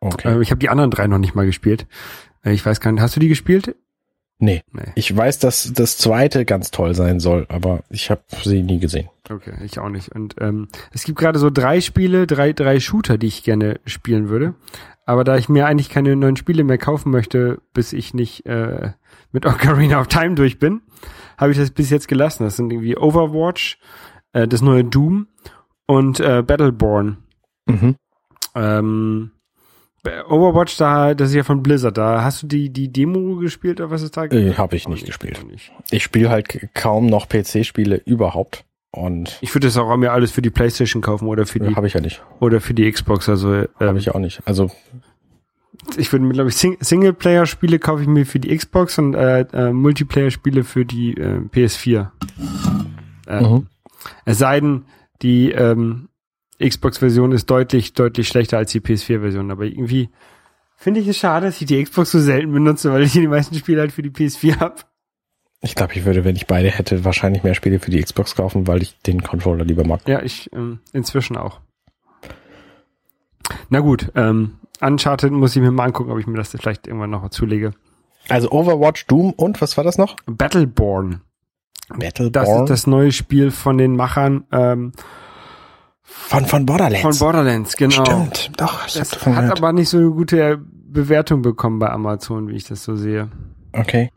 [0.00, 0.36] Okay.
[0.36, 1.86] Äh, ich habe die anderen drei noch nicht mal gespielt.
[2.44, 3.76] Äh, ich weiß gar nicht, hast du die gespielt?
[4.42, 4.62] Nee.
[4.72, 4.92] Nee.
[4.94, 9.08] Ich weiß, dass das zweite ganz toll sein soll, aber ich habe sie nie gesehen.
[9.30, 10.14] Okay, ich auch nicht.
[10.14, 14.28] Und ähm, es gibt gerade so drei Spiele, drei, drei Shooter, die ich gerne spielen
[14.28, 14.54] würde.
[15.06, 18.92] Aber da ich mir eigentlich keine neuen Spiele mehr kaufen möchte, bis ich nicht äh,
[19.30, 20.82] mit Ocarina of Time durch bin,
[21.38, 22.44] habe ich das bis jetzt gelassen.
[22.44, 23.78] Das sind irgendwie Overwatch,
[24.32, 25.28] äh, das neue Doom
[25.86, 27.18] und äh, Battleborn.
[27.66, 27.96] Mhm.
[28.54, 29.30] Ähm,
[30.04, 31.96] Overwatch, da, das ist ja von Blizzard.
[31.96, 34.24] Da hast du die, die Demo gespielt oder was ist da?
[34.24, 35.44] Äh, hab ich nicht gespielt.
[35.48, 35.70] nicht.
[35.90, 38.64] Ich spiele halt kaum noch PC-Spiele überhaupt.
[38.90, 41.86] Und Ich würde das auch mir alles für die PlayStation kaufen oder für die habe
[41.86, 42.22] ich ja nicht.
[42.40, 43.28] oder für die Xbox.
[43.28, 44.40] Also ähm, Habe ich ja auch nicht.
[44.44, 44.70] Also
[45.96, 49.40] ich würde mir glaube ich Sing Singleplayer-Spiele kaufe ich mir für die Xbox und äh,
[49.52, 52.10] äh, Multiplayer-Spiele für die äh, PS4.
[53.28, 53.66] Äh, Mhm.
[54.24, 54.84] Es sei denn,
[55.22, 56.08] die ähm,
[56.68, 59.50] Xbox-Version ist deutlich deutlich schlechter als die PS4-Version.
[59.50, 60.10] Aber irgendwie
[60.76, 63.54] finde ich es schade, dass ich die Xbox so selten benutze, weil ich die meisten
[63.54, 64.76] Spiele halt für die PS4 habe.
[65.60, 68.66] ich glaube, ich würde, wenn ich beide hätte, wahrscheinlich mehr Spiele für die Xbox kaufen,
[68.66, 70.00] weil ich den Controller lieber mag.
[70.08, 71.60] Ja, ich ähm, inzwischen auch.
[73.68, 77.10] Na gut, ähm, Uncharted muss ich mir mal angucken, ob ich mir das vielleicht irgendwann
[77.10, 77.72] noch zulege.
[78.28, 80.16] Also Overwatch, Doom und was war das noch?
[80.26, 81.22] Battleborn.
[81.88, 84.92] Battleborn Das ist das neue Spiel von den Machern ähm,
[86.12, 87.00] von von Borderlands.
[87.02, 88.04] von Borderlands, genau.
[88.04, 88.86] Stimmt, doch.
[88.86, 89.58] Ich Das hat gehört.
[89.58, 93.30] aber nicht so eine gute Bewertung bekommen bei Amazon, wie ich das so sehe.
[93.72, 94.10] Okay.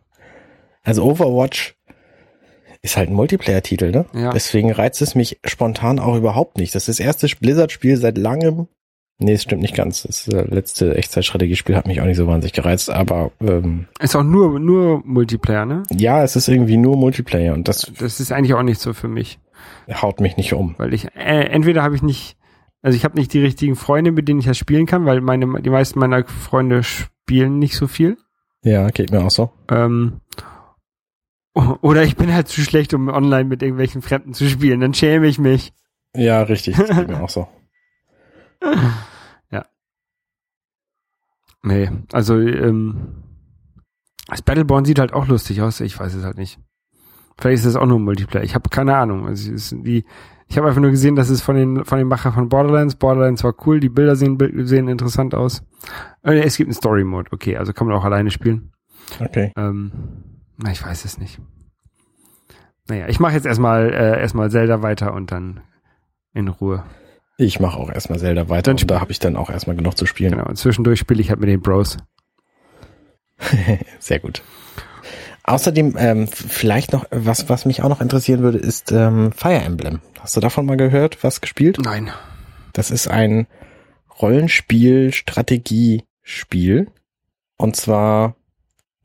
[0.83, 1.75] Also Overwatch
[2.81, 4.05] ist halt ein Multiplayer-Titel, ne?
[4.13, 4.31] Ja.
[4.31, 6.75] Deswegen reizt es mich spontan auch überhaupt nicht.
[6.75, 8.67] Das ist das erste Blizzard-Spiel seit langem.
[9.17, 10.03] Nee, es stimmt nicht ganz.
[10.03, 14.23] Das äh, letzte Echtzeitstrategiespiel hat mich auch nicht so wahnsinnig gereizt, aber ähm, Ist auch
[14.23, 15.83] nur nur Multiplayer, ne?
[15.91, 19.07] ja, es ist irgendwie nur Multiplayer und das Das ist eigentlich auch nicht so für
[19.07, 19.39] mich,
[19.89, 20.75] haut mich nicht um.
[20.77, 22.37] weil ich äh, entweder habe ich nicht,
[22.81, 25.61] also ich habe nicht die richtigen Freunde, mit denen ich das spielen kann, weil meine
[25.61, 28.17] die meisten meiner Freunde spielen nicht so viel.
[28.63, 29.51] Ja, geht mir auch so.
[29.69, 30.21] Ähm,
[31.53, 34.81] oder ich bin halt zu schlecht, um online mit irgendwelchen Fremden zu spielen.
[34.81, 35.71] Dann schäme ich mich.
[36.15, 37.47] Ja, richtig, das geht mir auch so.
[41.65, 43.23] Nee, also ähm,
[44.27, 45.79] das Battleborn sieht halt auch lustig aus.
[45.79, 46.59] Ich weiß es halt nicht.
[47.37, 48.43] Vielleicht ist es auch nur Multiplayer.
[48.43, 49.27] Ich habe keine Ahnung.
[49.27, 50.05] Also die,
[50.47, 52.95] ich habe einfach nur gesehen, dass es von den von den Macher von Borderlands.
[52.95, 53.79] Borderlands war cool.
[53.79, 55.63] Die Bilder sehen sehen interessant aus.
[56.23, 57.29] Äh, Es gibt einen Story Mode.
[57.33, 58.71] Okay, also kann man auch alleine spielen.
[59.19, 59.51] Okay.
[59.57, 59.91] Ähm,
[60.71, 61.39] ich weiß es nicht.
[62.87, 65.61] Naja, ich mache jetzt erstmal äh, erstmal Zelda weiter und dann
[66.33, 66.83] in Ruhe.
[67.37, 69.97] Ich mache auch erstmal Zelda weiter Dann und da habe ich dann auch erstmal genug
[69.97, 70.31] zu spielen.
[70.31, 70.45] Genau.
[70.45, 71.97] Und zwischendurch spiele ich halt mit den Bros.
[73.99, 74.41] Sehr gut.
[75.47, 80.01] Außerdem, ähm, vielleicht noch, was, was mich auch noch interessieren würde, ist ähm, Fire Emblem.
[80.19, 81.77] Hast du davon mal gehört, was gespielt?
[81.79, 82.09] Nein.
[82.73, 83.45] Das ist ein
[84.19, 86.87] Rollenspiel, Strategiespiel.
[87.57, 88.35] Und zwar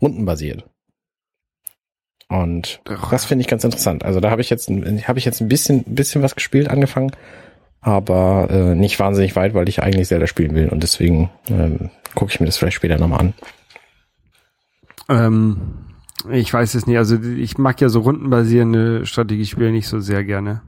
[0.00, 0.64] rundenbasiert.
[2.28, 2.80] Und
[3.10, 4.02] das finde ich ganz interessant.
[4.04, 7.10] Also da habe ich jetzt, habe ich jetzt ein bisschen, bisschen was gespielt, angefangen,
[7.80, 10.70] aber äh, nicht wahnsinnig weit, weil ich eigentlich Zelda spielen will.
[10.70, 13.34] Und deswegen ähm, gucke ich mir das vielleicht später nochmal an.
[15.08, 15.89] Ähm,
[16.30, 16.98] ich weiß es nicht.
[16.98, 20.62] Also ich mag ja so rundenbasierende Strategiespiele nicht so sehr gerne.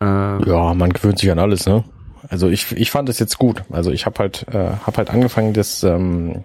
[0.00, 0.04] Äh,
[0.48, 1.84] Ja, man gewöhnt sich an alles, ne?
[2.28, 3.64] Also ich, ich fand es jetzt gut.
[3.70, 6.44] Also ich habe halt, äh, hab halt angefangen, das ähm,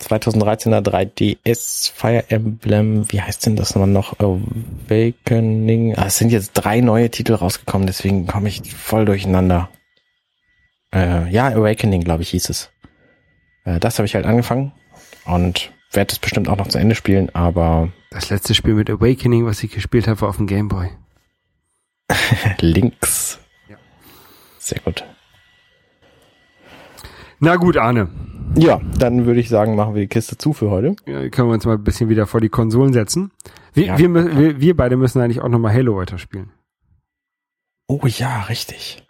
[0.00, 4.18] 2013er 3DS Fire Emblem, wie heißt denn das nochmal noch?
[4.20, 5.96] Awakening.
[5.96, 9.68] Ah, es sind jetzt drei neue Titel rausgekommen, deswegen komme ich voll durcheinander.
[10.94, 12.70] Äh, ja, Awakening, glaube ich, hieß es.
[13.64, 14.72] Äh, das habe ich halt angefangen
[15.26, 19.44] und werde es bestimmt auch noch zu Ende spielen, aber das letzte Spiel mit Awakening,
[19.46, 20.88] was ich gespielt habe, war auf dem Gameboy.
[22.60, 23.38] links.
[23.68, 23.76] Ja.
[24.58, 25.04] Sehr gut.
[27.38, 28.08] Na gut, Arne.
[28.56, 30.96] Ja, dann würde ich sagen, machen wir die Kiste zu für heute.
[31.06, 33.30] Ja, können wir uns mal ein bisschen wieder vor die Konsolen setzen.
[33.72, 33.98] Wir, Ja.
[33.98, 36.50] wir, wir, wir beide müssen eigentlich auch nochmal Halo weiterspielen.
[37.86, 39.04] Oh ja, richtig.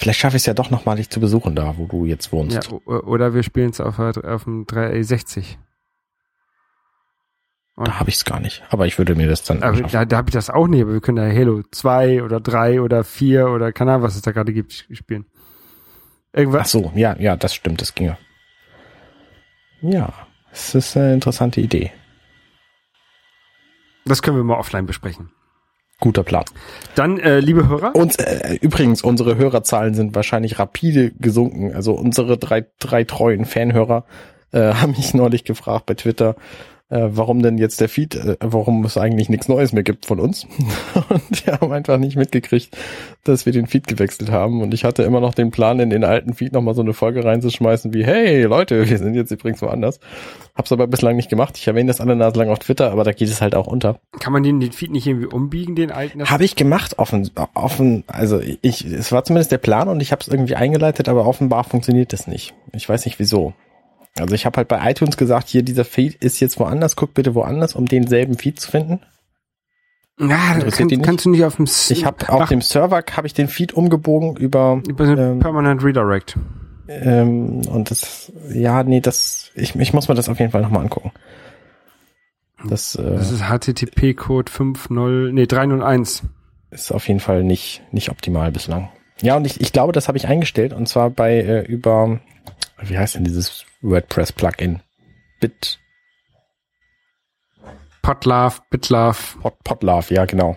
[0.00, 2.70] Vielleicht schaffe ich es ja doch nochmal, dich zu besuchen da, wo du jetzt wohnst.
[2.72, 5.58] Ja, oder wir spielen es auf, auf dem 360.
[7.76, 8.62] Da habe ich es gar nicht.
[8.70, 10.94] Aber ich würde mir das dann Aber da, da habe ich das auch nicht, aber
[10.94, 14.32] wir können ja Halo 2 oder 3 oder 4 oder keine Ahnung, was es da
[14.32, 15.26] gerade gibt, spielen.
[16.32, 16.70] Ach Irgendwas.
[16.70, 18.16] so, ja, ja, das stimmt, das ginge.
[19.82, 20.14] Ja,
[20.50, 21.92] es ist eine interessante Idee.
[24.06, 25.30] Das können wir mal offline besprechen.
[26.00, 26.44] Guter Plan.
[26.94, 31.74] Dann, äh, liebe Hörer, Und äh, übrigens, unsere Hörerzahlen sind wahrscheinlich rapide gesunken.
[31.74, 34.04] Also unsere drei, drei treuen Fanhörer
[34.52, 36.36] äh, haben mich neulich gefragt bei Twitter,
[36.90, 40.20] äh, warum denn jetzt der Feed, äh, warum es eigentlich nichts Neues mehr gibt von
[40.20, 40.46] uns.
[41.08, 42.76] und die haben einfach nicht mitgekriegt,
[43.24, 44.60] dass wir den Feed gewechselt haben.
[44.60, 47.24] Und ich hatte immer noch den Plan, in den alten Feed nochmal so eine Folge
[47.24, 50.00] reinzuschmeißen wie, hey Leute, wir sind jetzt übrigens woanders.
[50.56, 51.56] Hab's aber bislang nicht gemacht.
[51.56, 54.00] Ich erwähne das alle Nase lang auf Twitter, aber da geht es halt auch unter.
[54.18, 56.24] Kann man den, den Feed nicht irgendwie umbiegen, den alten?
[56.28, 60.22] Habe ich gemacht, offen, offen, also ich, es war zumindest der Plan und ich habe
[60.22, 62.52] es irgendwie eingeleitet, aber offenbar funktioniert das nicht.
[62.72, 63.54] Ich weiß nicht wieso.
[64.18, 67.34] Also ich habe halt bei iTunes gesagt, hier dieser Feed ist jetzt woanders, guck bitte
[67.34, 69.00] woanders, um denselben Feed zu finden.
[70.18, 73.26] Ja, das kann, kannst du nicht auf dem S- Ich habe auf dem Server habe
[73.26, 76.36] ich den Feed umgebogen über über ähm, Permanent Redirect.
[76.88, 80.82] ähm, und das ja nee das ich, ich muss mir das auf jeden Fall nochmal
[80.82, 81.12] angucken.
[82.68, 86.24] Das, äh, Das ist HTTP-Code 5.0, nee, 301.
[86.70, 88.90] ist auf jeden Fall nicht nicht optimal bislang.
[89.22, 92.20] Ja und ich, ich glaube das habe ich eingestellt und zwar bei äh, über
[92.82, 94.80] wie heißt denn dieses WordPress Plugin
[95.40, 95.78] Bit
[98.02, 99.38] Potlove, Bitlove.
[99.40, 100.56] Pot, Potlove, ja, genau.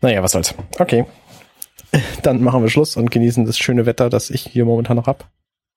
[0.00, 0.54] Naja, was soll's.
[0.78, 1.06] Okay.
[2.22, 5.30] Dann machen wir Schluss und genießen das schöne Wetter, das ich hier momentan noch hab.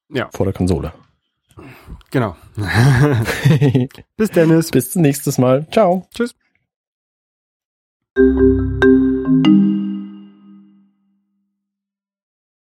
[0.10, 0.30] Ja.
[0.34, 0.94] Vor der Konsole.
[2.12, 2.36] Genau.
[4.18, 4.72] Bis Dennis.
[4.72, 5.68] Bis zum nächsten Mal.
[5.72, 6.08] Ciao.
[6.14, 6.36] Tschüss.